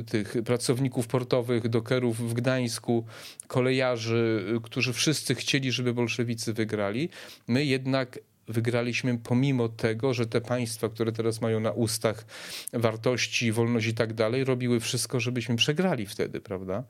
tych 0.07 0.35
pracowników 0.45 1.07
portowych, 1.07 1.69
dokerów 1.69 2.29
w 2.29 2.33
Gdańsku, 2.33 3.05
kolejarzy, 3.47 4.45
którzy 4.63 4.93
wszyscy 4.93 5.35
chcieli, 5.35 5.71
żeby 5.71 5.93
bolszewicy 5.93 6.53
wygrali, 6.53 7.09
my 7.47 7.65
jednak 7.65 8.19
wygraliśmy 8.47 9.17
pomimo 9.17 9.69
tego, 9.69 10.13
że 10.13 10.25
te 10.25 10.41
państwa, 10.41 10.89
które 10.89 11.11
teraz 11.11 11.41
mają 11.41 11.59
na 11.59 11.71
ustach 11.71 12.25
wartości, 12.73 13.51
wolność 13.51 13.87
i 13.87 13.93
tak 13.93 14.13
dalej, 14.13 14.43
robiły 14.43 14.79
wszystko, 14.79 15.19
żebyśmy 15.19 15.55
przegrali 15.55 16.05
wtedy, 16.05 16.41
prawda? 16.41 16.83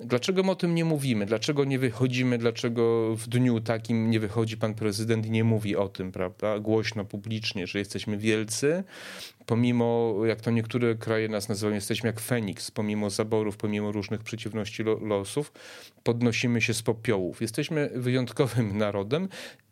Dlaczego 0.00 0.42
my 0.42 0.50
o 0.50 0.54
tym 0.54 0.74
nie 0.74 0.84
mówimy? 0.84 1.26
Dlaczego 1.26 1.64
nie 1.64 1.78
wychodzimy? 1.78 2.38
Dlaczego 2.38 3.16
w 3.16 3.28
dniu 3.28 3.60
takim 3.60 4.10
nie 4.10 4.20
wychodzi 4.20 4.56
pan 4.56 4.74
prezydent 4.74 5.26
i 5.26 5.30
nie 5.30 5.44
mówi 5.44 5.76
o 5.76 5.88
tym, 5.88 6.12
prawda? 6.12 6.58
Głośno, 6.58 7.04
publicznie, 7.04 7.66
że 7.66 7.78
jesteśmy 7.78 8.18
wielcy, 8.18 8.84
pomimo, 9.46 10.16
jak 10.26 10.40
to 10.40 10.50
niektóre 10.50 10.94
kraje 10.94 11.28
nas 11.28 11.48
nazywają, 11.48 11.74
jesteśmy 11.74 12.06
jak 12.06 12.20
Feniks, 12.20 12.70
pomimo 12.70 13.10
zaborów, 13.10 13.56
pomimo 13.56 13.92
różnych 13.92 14.22
przeciwności 14.22 14.84
losów, 15.00 15.52
podnosimy 16.02 16.60
się 16.60 16.74
z 16.74 16.82
popiołów. 16.82 17.40
Jesteśmy 17.40 17.90
wyjątkowym 17.94 18.78
narodem 18.78 19.28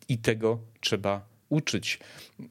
i 0.09 0.17
tego 0.17 0.59
trzeba 0.81 1.25
uczyć. 1.49 1.99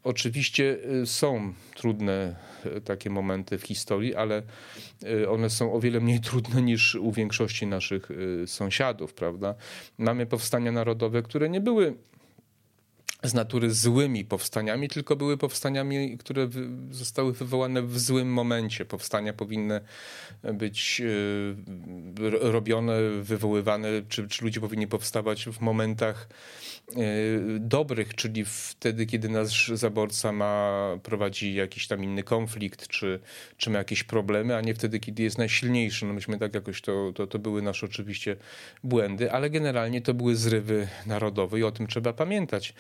Oczywiście 0.05 0.79
y, 1.03 1.07
są 1.07 1.53
trudne 1.75 2.37
y, 2.67 2.81
takie 2.81 3.11
momenty 3.11 3.59
w 3.59 3.63
historii, 3.63 4.15
ale 4.15 4.43
y, 5.03 5.31
one 5.31 5.51
są 5.51 5.73
o 5.73 5.81
wiele 5.81 6.01
mniej 6.01 6.21
trudne 6.31 6.63
niż 6.63 6.95
u 6.95 7.13
większości 7.13 7.67
naszych 7.67 8.09
sąsiadów, 8.47 9.15
prawda? 9.15 9.55
Mamy 9.99 10.27
powstania 10.27 10.73
narodowe, 10.73 11.23
które 11.23 11.49
nie 11.49 11.61
były 11.61 11.95
z 13.23 13.35
natury 13.35 13.71
złymi 13.71 14.25
powstaniami, 14.25 14.89
tylko 14.89 15.17
były 15.17 15.37
powstaniami, 15.37 16.19
które 16.19 16.49
zostały 16.91 17.33
wywołane 17.33 17.83
w 17.83 17.99
złym 17.99 18.33
momencie. 18.33 18.85
Powstania 18.85 19.33
powinny 19.33 19.81
być 20.55 21.03
e, 22.21 22.51
robione, 22.51 23.01
wywoływane, 23.23 23.89
czy, 24.09 24.29
czy 24.29 24.45
ludzie 24.45 24.61
powinni 24.61 24.87
powstawać 24.87 25.45
w 25.45 25.61
momentach 25.61 26.29
e, 26.89 26.97
dobrych, 27.61 28.15
czyli 28.15 28.45
wtedy, 28.45 29.07
kiedy 29.07 29.29
nasz 29.29 29.69
zaborca 29.75 30.33
ma, 30.33 30.83
prowadzi 31.03 31.55
jakiś 31.55 31.87
tam 31.87 32.05
inny 32.05 32.23
konflikt, 32.23 32.89
czy, 32.89 33.21
czy 33.57 33.71
ma 33.71 33.79
jakieś 33.79 34.05
problemy, 34.05 34.57
a 34.57 34.61
nie 34.61 34.75
wtedy, 34.75 35.01
kiedy 35.01 35.23
jest 35.23 35.39
najsilniejszy. 35.39 36.07
No 36.07 36.15
myśmy 36.15 36.39
tak 36.39 36.55
jakoś, 36.55 36.81
to, 36.81 37.13
to, 37.15 37.27
to 37.27 37.39
były 37.39 37.63
nasze 37.63 37.87
oczywiście 37.87 38.37
błędy, 38.85 39.33
ale 39.33 39.51
generalnie 39.51 40.01
to 40.01 40.15
były 40.15 40.37
zrywy 40.37 40.89
narodowe 41.07 41.61
i 41.61 41.63
o 41.63 41.73
tym 41.73 41.87
trzeba 41.87 42.13
pamiętać. 42.13 42.75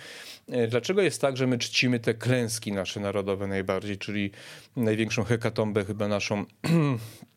E, 0.48 0.68
dlaczego 0.68 1.02
jest 1.02 1.20
tak, 1.20 1.36
że 1.36 1.46
my 1.46 1.58
czcimy 1.58 2.00
te 2.00 2.14
klęski 2.14 2.72
nasze 2.72 3.00
narodowe 3.00 3.46
najbardziej, 3.46 3.98
czyli 3.98 4.30
największą 4.76 5.24
hekatombę 5.24 5.84
chyba 5.84 6.08
naszą 6.08 6.44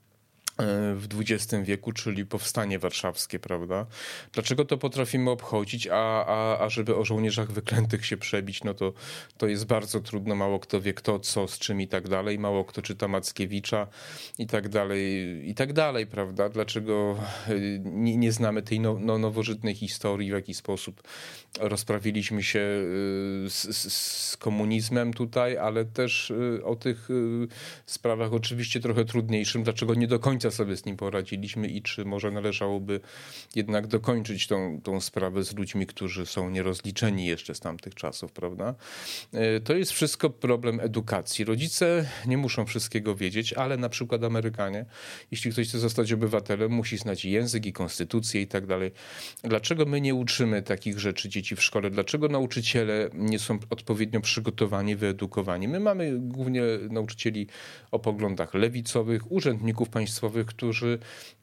w 0.95 1.07
XX 1.19 1.55
wieku, 1.63 1.91
czyli 1.91 2.25
powstanie 2.25 2.79
warszawskie, 2.79 3.39
prawda? 3.39 3.85
Dlaczego 4.33 4.65
to 4.65 4.77
potrafimy 4.77 5.29
obchodzić, 5.29 5.87
a, 5.87 6.25
a, 6.25 6.59
a 6.59 6.69
żeby 6.69 6.95
o 6.95 7.05
żołnierzach 7.05 7.51
wyklętych 7.51 8.05
się 8.05 8.17
przebić, 8.17 8.63
no 8.63 8.73
to, 8.73 8.93
to 9.37 9.47
jest 9.47 9.65
bardzo 9.65 9.99
trudno. 9.99 10.35
Mało 10.35 10.59
kto 10.59 10.81
wie 10.81 10.93
kto, 10.93 11.19
co, 11.19 11.47
z 11.47 11.59
czym 11.59 11.81
i 11.81 11.87
tak 11.87 12.07
dalej. 12.07 12.39
Mało 12.39 12.65
kto 12.65 12.81
czyta 12.81 13.07
Mackiewicza 13.07 13.87
i 14.37 14.47
tak 14.47 14.69
dalej, 14.69 15.01
i 15.49 15.55
tak 15.55 15.73
dalej, 15.73 16.07
prawda? 16.07 16.49
Dlaczego 16.49 17.17
y, 17.49 17.81
nie, 17.85 18.17
nie 18.17 18.31
znamy 18.31 18.61
tej 18.61 18.79
no, 18.79 18.97
no, 18.99 19.17
nowożytnej 19.17 19.75
historii, 19.75 20.29
w 20.29 20.33
jaki 20.33 20.53
sposób 20.53 21.03
rozprawiliśmy 21.59 22.43
się 22.43 22.59
y, 22.59 23.49
z, 23.49 23.77
z, 23.77 23.93
z 23.93 24.37
komunizmem 24.37 25.13
tutaj, 25.13 25.57
ale 25.57 25.85
też 25.85 26.33
o 26.63 26.75
tych 26.75 27.09
sprawach 27.85 28.33
oczywiście 28.33 28.79
trochę 28.79 29.05
trudniejszym, 29.05 29.63
dlaczego 29.63 29.93
nie 29.93 30.07
do 30.07 30.19
końca 30.19 30.48
sobie 30.51 30.77
z 30.77 30.85
nim 30.85 30.97
poradziliśmy 30.97 31.67
i 31.67 31.81
czy 31.81 32.05
może 32.05 32.31
należałoby 32.31 32.99
jednak 33.55 33.87
dokończyć 33.87 34.47
tą, 34.47 34.81
tą 34.83 35.01
sprawę 35.01 35.43
z 35.43 35.55
ludźmi, 35.55 35.85
którzy 35.85 36.25
są 36.25 36.49
nierozliczeni 36.49 37.25
jeszcze 37.25 37.55
z 37.55 37.59
tamtych 37.59 37.95
czasów, 37.95 38.31
prawda? 38.31 38.75
E, 39.33 39.59
to 39.59 39.73
jest 39.73 39.91
wszystko 39.91 40.29
problem 40.29 40.79
edukacji. 40.79 41.45
Rodzice 41.45 42.09
nie 42.25 42.37
muszą 42.37 42.65
wszystkiego 42.65 43.15
wiedzieć, 43.15 43.53
ale 43.53 43.77
na 43.77 43.89
przykład 43.89 44.23
Amerykanie, 44.23 44.85
jeśli 45.31 45.51
ktoś 45.51 45.67
chce 45.67 45.79
zostać 45.79 46.13
obywatelem, 46.13 46.71
musi 46.71 46.97
znać 46.97 47.25
język 47.25 47.65
i 47.65 47.73
konstytucję 47.73 48.41
i 48.41 48.47
tak 48.47 48.65
dalej. 48.65 48.91
Dlaczego 49.43 49.85
my 49.85 50.01
nie 50.01 50.15
uczymy 50.15 50.61
takich 50.61 50.99
rzeczy 50.99 51.29
dzieci 51.29 51.55
w 51.55 51.63
szkole? 51.63 51.89
Dlaczego 51.89 52.27
nauczyciele 52.27 53.09
nie 53.13 53.39
są 53.39 53.59
odpowiednio 53.69 54.21
przygotowani, 54.21 54.95
wyedukowani? 54.95 55.67
My 55.67 55.79
mamy 55.79 56.19
głównie 56.19 56.61
nauczycieli 56.89 57.47
o 57.91 57.99
poglądach 57.99 58.53
lewicowych, 58.53 59.31
urzędników 59.31 59.89
państwowych, 59.89 60.38
którzy 60.45 60.99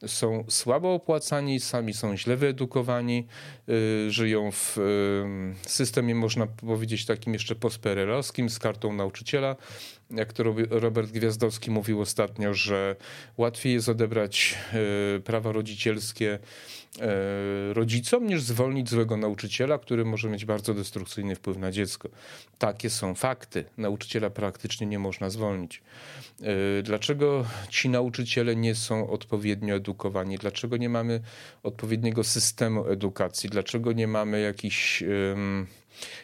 są 0.07 0.43
słabo 0.49 0.93
opłacani, 0.93 1.59
sami 1.59 1.93
są 1.93 2.17
źle 2.17 2.37
wyedukowani, 2.37 3.27
y, 3.69 4.11
żyją 4.11 4.51
w 4.51 4.77
y, 4.77 5.69
systemie, 5.69 6.15
można 6.15 6.47
powiedzieć, 6.47 7.05
takim 7.05 7.33
jeszcze 7.33 7.55
postperelowskim 7.55 8.49
z 8.49 8.59
kartą 8.59 8.93
nauczyciela. 8.93 9.55
Jak 10.11 10.33
to 10.33 10.43
Robert 10.69 11.11
Gwiazdowski 11.11 11.71
mówił 11.71 12.01
ostatnio, 12.01 12.53
że 12.53 12.95
łatwiej 13.37 13.73
jest 13.73 13.89
odebrać 13.89 14.55
y, 15.17 15.21
prawa 15.21 15.51
rodzicielskie 15.51 16.39
E, 17.01 17.73
rodzicom, 17.73 18.27
niż 18.27 18.41
zwolnić 18.41 18.89
złego 18.89 19.17
nauczyciela, 19.17 19.77
który 19.77 20.05
może 20.05 20.29
mieć 20.29 20.45
bardzo 20.45 20.73
destrukcyjny 20.73 21.35
wpływ 21.35 21.57
na 21.57 21.71
dziecko. 21.71 22.09
Takie 22.57 22.89
są 22.89 23.15
fakty. 23.15 23.65
Nauczyciela 23.77 24.29
praktycznie 24.29 24.87
nie 24.87 24.99
można 24.99 25.29
zwolnić. 25.29 25.81
E, 26.41 26.83
dlaczego 26.83 27.45
ci 27.69 27.89
nauczyciele 27.89 28.55
nie 28.55 28.75
są 28.75 29.09
odpowiednio 29.09 29.75
edukowani? 29.75 30.37
Dlaczego 30.37 30.77
nie 30.77 30.89
mamy 30.89 31.21
odpowiedniego 31.63 32.23
systemu 32.23 32.87
edukacji? 32.87 33.49
Dlaczego 33.49 33.91
nie 33.91 34.07
mamy 34.07 34.41
jakichś 34.41 35.03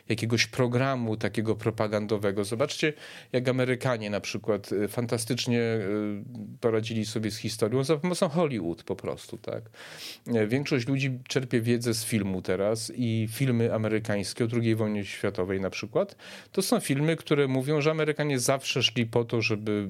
jakiegoś 0.09 0.47
programu 0.47 1.17
takiego 1.17 1.55
propagandowego. 1.55 2.43
Zobaczcie, 2.43 2.93
jak 3.31 3.47
Amerykanie 3.47 4.09
na 4.09 4.21
przykład 4.21 4.71
y, 4.71 4.87
fantastycznie 4.87 5.59
y, 5.59 6.23
poradzili 6.59 7.05
sobie 7.05 7.31
z 7.31 7.37
historią 7.37 7.83
za 7.83 7.97
pomocą 7.97 8.29
Hollywood 8.29 8.83
po 8.83 8.95
prostu, 8.95 9.37
tak. 9.37 9.63
E, 10.27 10.47
większość 10.47 10.87
ludzi 10.87 11.19
czerpie 11.27 11.61
wiedzę 11.61 11.93
z 11.93 12.05
filmu 12.05 12.41
teraz 12.41 12.91
i 12.95 13.27
filmy 13.31 13.73
amerykańskie 13.73 14.45
o 14.45 14.47
II 14.61 14.75
wojnie 14.75 15.05
światowej 15.05 15.61
na 15.61 15.69
przykład, 15.69 16.15
to 16.51 16.61
są 16.61 16.79
filmy, 16.79 17.15
które 17.15 17.47
mówią, 17.47 17.81
że 17.81 17.91
Amerykanie 17.91 18.39
zawsze 18.39 18.83
szli 18.83 19.05
po 19.05 19.25
to, 19.25 19.41
żeby 19.41 19.87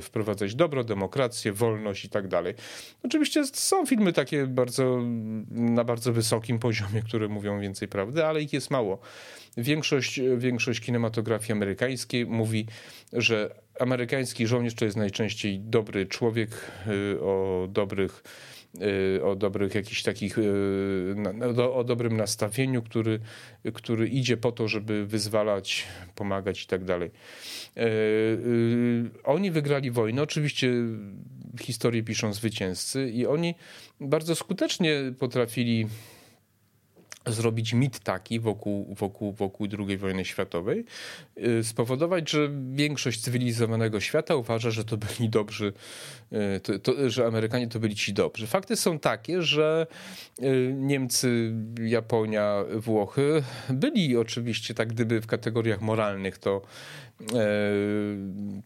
wprowadzać 0.00 0.54
dobro, 0.54 0.84
demokrację, 0.84 1.52
wolność 1.52 2.04
i 2.04 2.08
tak 2.08 2.28
dalej. 2.28 2.54
Oczywiście 3.02 3.46
są 3.46 3.86
filmy 3.86 4.12
takie 4.12 4.46
bardzo, 4.46 5.02
na 5.50 5.84
bardzo 5.84 6.12
wysokim 6.12 6.58
poziomie, 6.58 7.02
które 7.02 7.28
mówią 7.28 7.60
więcej 7.60 7.88
prawdy, 7.88 8.26
ale 8.26 8.42
ich 8.42 8.52
jest 8.52 8.70
mało. 8.70 8.98
Większość, 9.56 10.20
większość 10.36 10.80
kinematografii 10.80 11.52
amerykańskiej 11.52 12.26
mówi, 12.26 12.66
że 13.12 13.54
amerykański 13.80 14.46
żołnierz 14.46 14.74
to 14.74 14.84
jest 14.84 14.96
najczęściej 14.96 15.60
dobry 15.60 16.06
człowiek 16.06 16.50
y, 16.86 17.20
o 17.20 17.66
dobrych 17.70 18.22
y, 19.16 19.24
o 19.24 19.36
dobrych 19.36 19.74
jakichś 19.74 20.02
takich, 20.02 20.38
y, 20.38 20.44
o 21.74 21.84
dobrym 21.84 22.16
nastawieniu, 22.16 22.82
który, 22.82 23.20
który 23.74 24.08
idzie 24.08 24.36
po 24.36 24.52
to, 24.52 24.68
żeby 24.68 25.06
wyzwalać, 25.06 25.86
pomagać 26.14 26.62
i 26.62 26.66
tak 26.66 26.84
dalej. 26.84 27.10
Oni 29.24 29.50
wygrali 29.50 29.90
wojnę, 29.90 30.22
oczywiście 30.22 30.72
historię 31.60 32.02
piszą 32.02 32.32
zwycięzcy 32.32 33.10
i 33.10 33.26
oni 33.26 33.54
bardzo 34.00 34.34
skutecznie 34.34 34.96
potrafili 35.18 35.86
zrobić 37.26 37.72
mit 37.72 37.98
taki 37.98 38.40
wokół, 38.40 38.94
wokół, 38.94 39.32
wokół 39.32 39.66
II 39.78 39.96
wojny 39.96 40.24
światowej, 40.24 40.84
y, 41.38 41.64
spowodować, 41.64 42.30
że 42.30 42.50
większość 42.72 43.20
cywilizowanego 43.20 44.00
świata 44.00 44.34
uważa, 44.34 44.70
że 44.70 44.84
to 44.84 44.96
byli 44.96 45.28
dobrzy, 45.28 45.72
y, 46.56 46.60
to, 46.60 46.78
to, 46.78 47.10
że 47.10 47.26
Amerykanie 47.26 47.68
to 47.68 47.80
byli 47.80 47.94
ci 47.94 48.12
dobrzy. 48.12 48.46
Fakty 48.46 48.76
są 48.76 48.98
takie, 48.98 49.42
że 49.42 49.86
y, 50.42 50.74
Niemcy, 50.76 51.52
Japonia, 51.84 52.64
Włochy 52.76 53.42
byli 53.70 54.16
oczywiście 54.16 54.74
tak 54.74 54.88
gdyby 54.88 55.20
w 55.20 55.26
kategoriach 55.26 55.80
moralnych 55.80 56.38
to, 56.38 56.62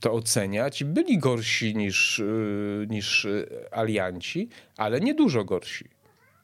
to 0.01 0.13
oceniać, 0.13 0.85
byli 0.85 1.19
gorsi 1.19 1.77
niż, 1.77 2.23
niż 2.89 3.27
alianci, 3.71 4.49
ale 4.77 5.01
nie 5.01 5.15
dużo 5.15 5.45
gorsi 5.45 5.96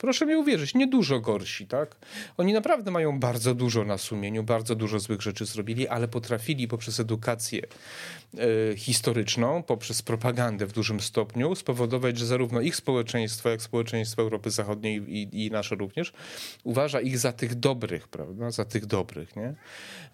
proszę 0.02 0.26
mi 0.26 0.36
uwierzyć, 0.36 0.74
nie 0.74 0.86
dużo 0.86 1.20
gorsi, 1.20 1.66
tak? 1.66 1.96
Oni 2.36 2.52
naprawdę 2.52 2.90
mają 2.90 3.20
bardzo 3.20 3.54
dużo 3.54 3.84
na 3.84 3.98
sumieniu, 3.98 4.42
bardzo 4.42 4.74
dużo 4.74 5.00
złych 5.00 5.22
rzeczy 5.22 5.46
zrobili, 5.46 5.88
ale 5.88 6.08
potrafili 6.08 6.68
poprzez 6.68 7.00
edukację 7.00 7.62
e, 7.62 8.76
historyczną, 8.76 9.62
poprzez 9.62 10.02
propagandę 10.02 10.66
w 10.66 10.72
dużym 10.72 11.00
stopniu 11.00 11.54
spowodować, 11.54 12.18
że 12.18 12.26
zarówno 12.26 12.60
ich 12.60 12.76
społeczeństwo, 12.76 13.48
jak 13.48 13.62
społeczeństwo 13.62 14.22
Europy 14.22 14.50
Zachodniej 14.50 14.96
i, 14.96 15.46
i 15.46 15.50
nasze 15.50 15.74
również, 15.74 16.12
uważa 16.64 17.00
ich 17.00 17.18
za 17.18 17.32
tych 17.32 17.54
dobrych, 17.54 18.08
prawda? 18.08 18.50
Za 18.50 18.64
tych 18.64 18.86
dobrych, 18.86 19.36
nie? 19.36 19.54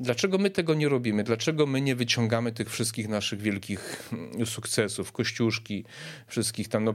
Dlaczego 0.00 0.38
my 0.38 0.50
tego 0.50 0.74
nie 0.74 0.88
robimy? 0.88 1.24
Dlaczego 1.24 1.66
my 1.66 1.80
nie 1.80 1.96
wyciągamy 1.96 2.52
tych 2.52 2.70
wszystkich 2.70 3.08
naszych 3.08 3.40
wielkich 3.40 4.08
mm, 4.12 4.46
sukcesów? 4.46 5.12
Kościuszki, 5.12 5.84
wszystkich 6.26 6.68
tam, 6.68 6.84
no, 6.84 6.94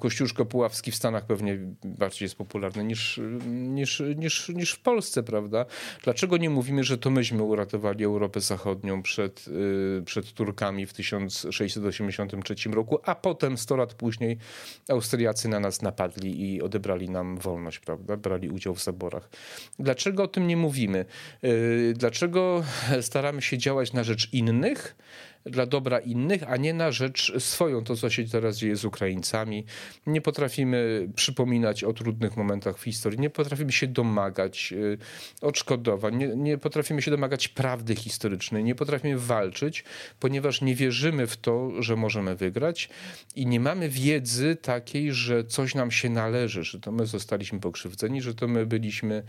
Kościuszko 0.00 0.46
Puławski 0.46 0.90
w 0.90 0.96
Stanach 0.96 1.26
pewnie 1.26 1.58
bardziej 2.16 2.24
jest 2.24 2.38
popularne 2.38 2.84
niż, 2.84 3.20
niż, 3.46 4.02
niż, 4.16 4.48
niż 4.48 4.72
w 4.72 4.80
Polsce, 4.80 5.22
prawda? 5.22 5.66
Dlaczego 6.04 6.36
nie 6.36 6.50
mówimy, 6.50 6.84
że 6.84 6.98
to 6.98 7.10
myśmy 7.10 7.42
uratowali 7.42 8.04
Europę 8.04 8.40
Zachodnią 8.40 9.02
przed, 9.02 9.44
y, 9.48 10.02
przed 10.04 10.32
Turkami 10.32 10.86
w 10.86 10.92
1683 10.92 12.54
roku, 12.74 12.98
a 13.04 13.14
potem 13.14 13.58
100 13.58 13.76
lat 13.76 13.94
później 13.94 14.38
Austriacy 14.88 15.48
na 15.48 15.60
nas 15.60 15.82
napadli 15.82 16.54
i 16.54 16.62
odebrali 16.62 17.10
nam 17.10 17.38
wolność, 17.38 17.78
prawda? 17.78 18.16
Brali 18.16 18.50
udział 18.50 18.74
w 18.74 18.82
zaborach. 18.82 19.30
Dlaczego 19.78 20.22
o 20.22 20.28
tym 20.28 20.46
nie 20.46 20.56
mówimy? 20.56 21.04
Y, 21.44 21.94
dlaczego 21.96 22.64
staramy 23.00 23.42
się 23.42 23.58
działać 23.58 23.92
na 23.92 24.04
rzecz 24.04 24.32
innych? 24.32 24.96
Dla 25.46 25.66
dobra 25.66 25.98
innych, 25.98 26.42
a 26.50 26.56
nie 26.56 26.74
na 26.74 26.92
rzecz 26.92 27.32
swoją, 27.38 27.84
to 27.84 27.96
co 27.96 28.10
się 28.10 28.24
teraz 28.24 28.56
dzieje 28.56 28.76
z 28.76 28.84
Ukraińcami. 28.84 29.64
Nie 30.06 30.20
potrafimy 30.20 31.08
przypominać 31.14 31.84
o 31.84 31.92
trudnych 31.92 32.36
momentach 32.36 32.78
w 32.78 32.82
historii, 32.82 33.20
nie 33.20 33.30
potrafimy 33.30 33.72
się 33.72 33.86
domagać 33.86 34.72
y, 34.72 34.98
odszkodowań, 35.40 36.16
nie, 36.16 36.26
nie 36.26 36.58
potrafimy 36.58 37.02
się 37.02 37.10
domagać 37.10 37.48
prawdy 37.48 37.94
historycznej, 37.94 38.64
nie 38.64 38.74
potrafimy 38.74 39.18
walczyć, 39.18 39.84
ponieważ 40.20 40.60
nie 40.60 40.74
wierzymy 40.74 41.26
w 41.26 41.36
to, 41.36 41.82
że 41.82 41.96
możemy 41.96 42.36
wygrać 42.36 42.88
i 43.36 43.46
nie 43.46 43.60
mamy 43.60 43.88
wiedzy 43.88 44.56
takiej, 44.56 45.12
że 45.12 45.44
coś 45.44 45.74
nam 45.74 45.90
się 45.90 46.10
należy, 46.10 46.64
że 46.64 46.80
to 46.80 46.92
my 46.92 47.06
zostaliśmy 47.06 47.60
pokrzywdzeni, 47.60 48.22
że 48.22 48.34
to 48.34 48.48
my 48.48 48.66
byliśmy 48.66 49.22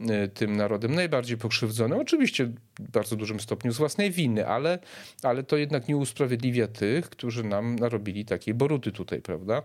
y, 0.00 0.28
tym 0.28 0.56
narodem 0.56 0.94
najbardziej 0.94 1.38
pokrzywdzonym. 1.38 1.98
Oczywiście 1.98 2.46
w 2.78 2.90
bardzo 2.92 3.16
dużym 3.16 3.40
stopniu 3.40 3.72
z 3.72 3.76
własnej 3.76 4.10
winy, 4.10 4.46
ale, 4.46 4.78
ale 5.22 5.42
to 5.42 5.55
to 5.56 5.60
jednak 5.60 5.88
nie 5.88 5.96
usprawiedliwia 5.96 6.68
tych, 6.68 7.10
którzy 7.10 7.44
nam 7.44 7.76
narobili 7.76 8.24
takiej 8.24 8.54
boruty 8.54 8.92
tutaj, 8.92 9.22
prawda? 9.22 9.62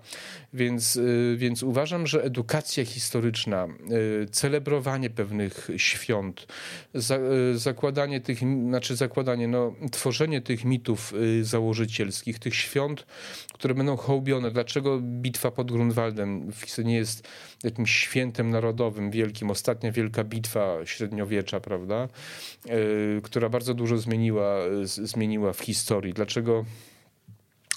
Więc, 0.54 0.96
y, 0.96 1.36
więc 1.38 1.64
uważam, 1.64 2.08
że 2.08 2.24
edukacja 2.24 2.86
historyczna, 2.86 3.68
y, 4.24 4.26
celebrowanie 4.26 5.10
pewnych 5.10 5.70
świąt, 5.78 6.48
y, 7.54 7.58
zakładanie 7.58 8.22
tych, 8.22 8.40
znaczy 8.40 8.96
zakładanie, 8.96 9.48
no, 9.48 9.74
tworzenie 9.92 10.42
tych 10.42 10.66
mitów 10.66 11.14
założycielskich, 11.42 12.40
tych 12.40 12.56
świąt, 12.56 13.06
które 13.54 13.74
będą 13.76 13.98
hołbione. 13.98 14.52
Dlaczego 14.52 15.00
bitwa 15.02 15.52
pod 15.52 15.72
Grunwaldem 15.72 16.52
nie 16.84 16.96
jest 16.96 17.28
jakimś 17.64 17.92
świętem 17.92 18.50
narodowym 18.50 19.12
wielkim? 19.12 19.52
Ostatnia 19.52 19.92
wielka 19.92 20.24
bitwa 20.24 20.86
średniowiecza, 20.86 21.60
prawda? 21.60 22.08
Która 23.24 23.50
bardzo 23.50 23.74
dużo 23.74 23.98
zmieniła, 23.98 24.60
zmieniła 24.84 25.54
w 25.54 25.60
historii 25.60 25.71
historii. 25.74 26.14
Dlaczego 26.14 26.66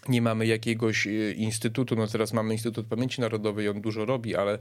nie 0.08 0.22
mamy 0.22 0.46
jakiegoś 0.46 1.06
e, 1.06 1.32
instytutu, 1.32 1.96
no 1.96 2.06
teraz 2.06 2.32
mamy 2.32 2.52
Instytut 2.52 2.86
Pamięci 2.86 3.20
Narodowej, 3.20 3.68
on 3.68 3.80
dużo 3.80 4.04
robi, 4.04 4.36
ale, 4.36 4.58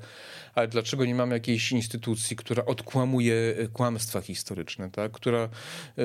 ale 0.56 0.67
dlaczego 0.67 1.06
nie 1.06 1.15
mamy 1.15 1.36
jakiejś 1.36 1.71
instytucji, 1.71 2.36
która 2.36 2.65
odkłamuje 2.65 3.36
e, 3.58 3.67
kłamstwa 3.67 4.21
historyczne, 4.21 4.91
tak? 4.91 5.12
która 5.12 5.49
y, 5.99 6.03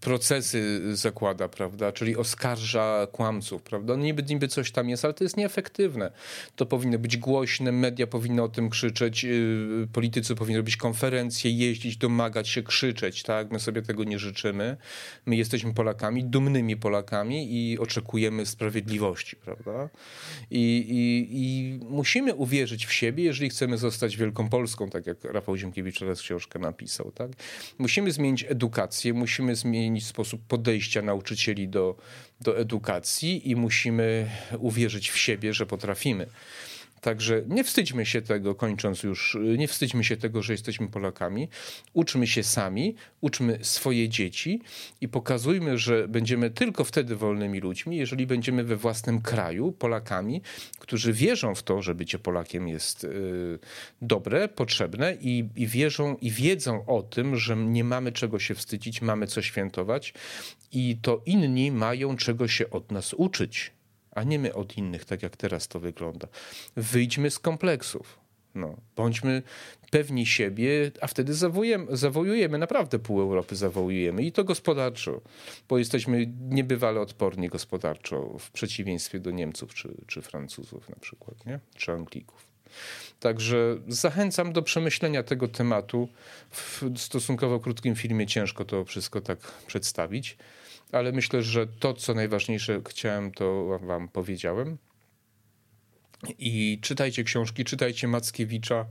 procesy 0.00 0.80
zakłada, 0.96 1.48
prawda, 1.48 1.92
czyli 1.92 2.16
oskarża 2.16 3.06
kłamców, 3.12 3.62
prawda, 3.62 3.96
no 3.96 4.02
niby, 4.02 4.22
niby 4.22 4.48
coś 4.48 4.72
tam 4.72 4.88
jest, 4.88 5.04
ale 5.04 5.14
to 5.14 5.24
jest 5.24 5.36
nieefektywne. 5.36 6.10
To 6.56 6.66
powinno 6.66 6.98
być 6.98 7.16
głośne, 7.16 7.72
media 7.72 8.06
powinny 8.06 8.42
o 8.42 8.48
tym 8.48 8.70
krzyczeć, 8.70 9.26
politycy 9.92 10.34
powinni 10.34 10.56
robić 10.56 10.76
konferencje, 10.76 11.50
jeździć, 11.50 11.96
domagać 11.96 12.48
się, 12.48 12.62
krzyczeć, 12.62 13.22
tak, 13.22 13.52
my 13.52 13.60
sobie 13.60 13.82
tego 13.82 14.04
nie 14.04 14.18
życzymy. 14.18 14.76
My 15.26 15.36
jesteśmy 15.36 15.74
Polakami, 15.74 16.24
dumnymi 16.24 16.76
Polakami, 16.76 16.95
Polakami 16.96 17.54
i 17.54 17.78
oczekujemy 17.78 18.46
sprawiedliwości, 18.46 19.36
prawda? 19.36 19.88
I, 20.50 20.86
i, 20.88 21.28
I, 21.30 21.78
musimy 21.84 22.34
uwierzyć 22.34 22.86
w 22.86 22.92
siebie, 22.92 23.24
jeżeli 23.24 23.50
chcemy 23.50 23.78
zostać 23.78 24.16
Wielką 24.16 24.48
Polską, 24.48 24.90
tak 24.90 25.06
jak 25.06 25.24
Rafał 25.24 25.56
Ziemkiewicz 25.56 25.98
teraz 25.98 26.20
książkę 26.20 26.58
napisał, 26.58 27.12
tak? 27.12 27.30
Musimy 27.78 28.12
zmienić 28.12 28.44
edukację, 28.48 29.14
musimy 29.14 29.56
zmienić 29.56 30.06
sposób 30.06 30.40
podejścia 30.48 31.02
nauczycieli 31.02 31.68
do, 31.68 31.96
do 32.40 32.58
edukacji 32.58 33.50
i 33.50 33.56
musimy 33.56 34.30
uwierzyć 34.58 35.10
w 35.10 35.18
siebie, 35.18 35.54
że 35.54 35.66
potrafimy. 35.66 36.26
Także 37.06 37.42
nie 37.48 37.64
wstydźmy 37.64 38.06
się 38.06 38.22
tego, 38.22 38.54
kończąc 38.54 39.02
już, 39.02 39.38
nie 39.58 39.68
wstydźmy 39.68 40.04
się 40.04 40.16
tego, 40.16 40.42
że 40.42 40.52
jesteśmy 40.52 40.88
Polakami. 40.88 41.48
Uczmy 41.92 42.26
się 42.26 42.42
sami, 42.42 42.94
uczmy 43.20 43.58
swoje 43.62 44.08
dzieci 44.08 44.60
i 45.00 45.08
pokazujmy, 45.08 45.78
że 45.78 46.08
będziemy 46.08 46.50
tylko 46.50 46.84
wtedy 46.84 47.16
wolnymi 47.16 47.60
ludźmi, 47.60 47.96
jeżeli 47.96 48.26
będziemy 48.26 48.64
we 48.64 48.76
własnym 48.76 49.22
kraju 49.22 49.72
Polakami, 49.72 50.42
którzy 50.78 51.12
wierzą 51.12 51.54
w 51.54 51.62
to, 51.62 51.82
że 51.82 51.94
bycie 51.94 52.18
Polakiem 52.18 52.68
jest 52.68 53.04
y, 53.04 53.58
dobre, 54.02 54.48
potrzebne 54.48 55.16
i, 55.20 55.48
i 55.56 55.66
wierzą 55.66 56.16
i 56.20 56.30
wiedzą 56.30 56.86
o 56.86 57.02
tym, 57.02 57.36
że 57.36 57.56
nie 57.56 57.84
mamy 57.84 58.12
czego 58.12 58.38
się 58.38 58.54
wstydzić, 58.54 59.02
mamy 59.02 59.26
co 59.26 59.42
świętować 59.42 60.14
i 60.72 60.96
to 61.02 61.22
inni 61.26 61.72
mają 61.72 62.16
czego 62.16 62.48
się 62.48 62.70
od 62.70 62.92
nas 62.92 63.14
uczyć 63.14 63.75
a 64.16 64.22
nie 64.22 64.38
my 64.38 64.54
od 64.54 64.76
innych, 64.78 65.04
tak 65.04 65.22
jak 65.22 65.36
teraz 65.36 65.68
to 65.68 65.80
wygląda. 65.80 66.28
Wyjdźmy 66.76 67.30
z 67.30 67.38
kompleksów. 67.38 68.18
No, 68.54 68.76
bądźmy 68.96 69.42
pewni 69.90 70.26
siebie, 70.26 70.90
a 71.00 71.06
wtedy 71.06 71.34
zawojujemy, 71.34 71.96
zawojujemy, 71.96 72.58
naprawdę 72.58 72.98
pół 72.98 73.20
Europy 73.20 73.56
zawojujemy 73.56 74.22
i 74.22 74.32
to 74.32 74.44
gospodarczo, 74.44 75.20
bo 75.68 75.78
jesteśmy 75.78 76.26
niebywale 76.40 77.00
odporni 77.00 77.48
gospodarczo 77.48 78.38
w 78.38 78.50
przeciwieństwie 78.50 79.20
do 79.20 79.30
Niemców 79.30 79.74
czy, 79.74 79.94
czy 80.06 80.22
Francuzów 80.22 80.88
na 80.88 80.96
przykład, 80.96 81.46
nie? 81.46 81.60
czy 81.74 81.92
Anglików. 81.92 82.46
Także 83.20 83.78
zachęcam 83.88 84.52
do 84.52 84.62
przemyślenia 84.62 85.22
tego 85.22 85.48
tematu. 85.48 86.08
W 86.50 86.82
stosunkowo 86.96 87.60
krótkim 87.60 87.94
filmie 87.94 88.26
ciężko 88.26 88.64
to 88.64 88.84
wszystko 88.84 89.20
tak 89.20 89.38
przedstawić 89.66 90.36
ale 90.96 91.12
myślę, 91.12 91.42
że 91.42 91.66
to, 91.66 91.94
co 91.94 92.14
najważniejsze 92.14 92.80
chciałem, 92.88 93.32
to 93.32 93.78
wam 93.82 94.08
powiedziałem. 94.08 94.78
I 96.38 96.78
czytajcie 96.82 97.24
książki, 97.24 97.64
czytajcie 97.64 98.08
Mackiewicza, 98.08 98.86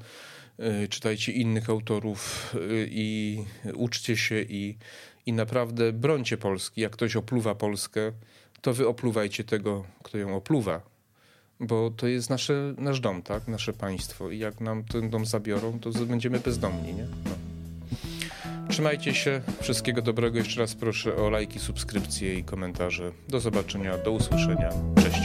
y, 0.83 0.87
czytajcie 0.87 1.31
innych 1.31 1.69
autorów 1.69 2.51
y, 2.55 2.87
i 2.91 3.39
uczcie 3.73 4.17
się 4.17 4.41
i, 4.41 4.77
i 5.25 5.33
naprawdę 5.33 5.93
brońcie 5.93 6.37
Polski. 6.37 6.81
Jak 6.81 6.91
ktoś 6.91 7.15
opluwa 7.15 7.55
Polskę, 7.55 8.11
to 8.61 8.73
wy 8.73 8.87
opluwajcie 8.87 9.43
tego, 9.43 9.85
kto 10.03 10.17
ją 10.17 10.35
opluwa. 10.35 10.81
Bo 11.59 11.91
to 11.91 12.07
jest 12.07 12.29
nasze, 12.29 12.73
nasz 12.77 12.99
dom, 12.99 13.21
tak? 13.21 13.47
Nasze 13.47 13.73
państwo. 13.73 14.31
I 14.31 14.39
jak 14.39 14.61
nam 14.61 14.83
ten 14.83 15.09
dom 15.09 15.25
zabiorą, 15.25 15.79
to 15.79 15.89
będziemy 15.91 16.39
bezdomni, 16.39 16.93
nie? 16.93 17.03
No. 17.03 17.44
Trzymajcie 18.75 19.13
się, 19.13 19.41
wszystkiego 19.61 20.01
dobrego. 20.01 20.37
Jeszcze 20.37 20.59
raz 20.59 20.75
proszę 20.75 21.15
o 21.15 21.29
lajki, 21.29 21.59
subskrypcje 21.59 22.35
i 22.35 22.43
komentarze. 22.43 23.11
Do 23.27 23.39
zobaczenia, 23.39 23.97
do 23.97 24.11
usłyszenia. 24.11 24.69
Cześć. 24.95 25.21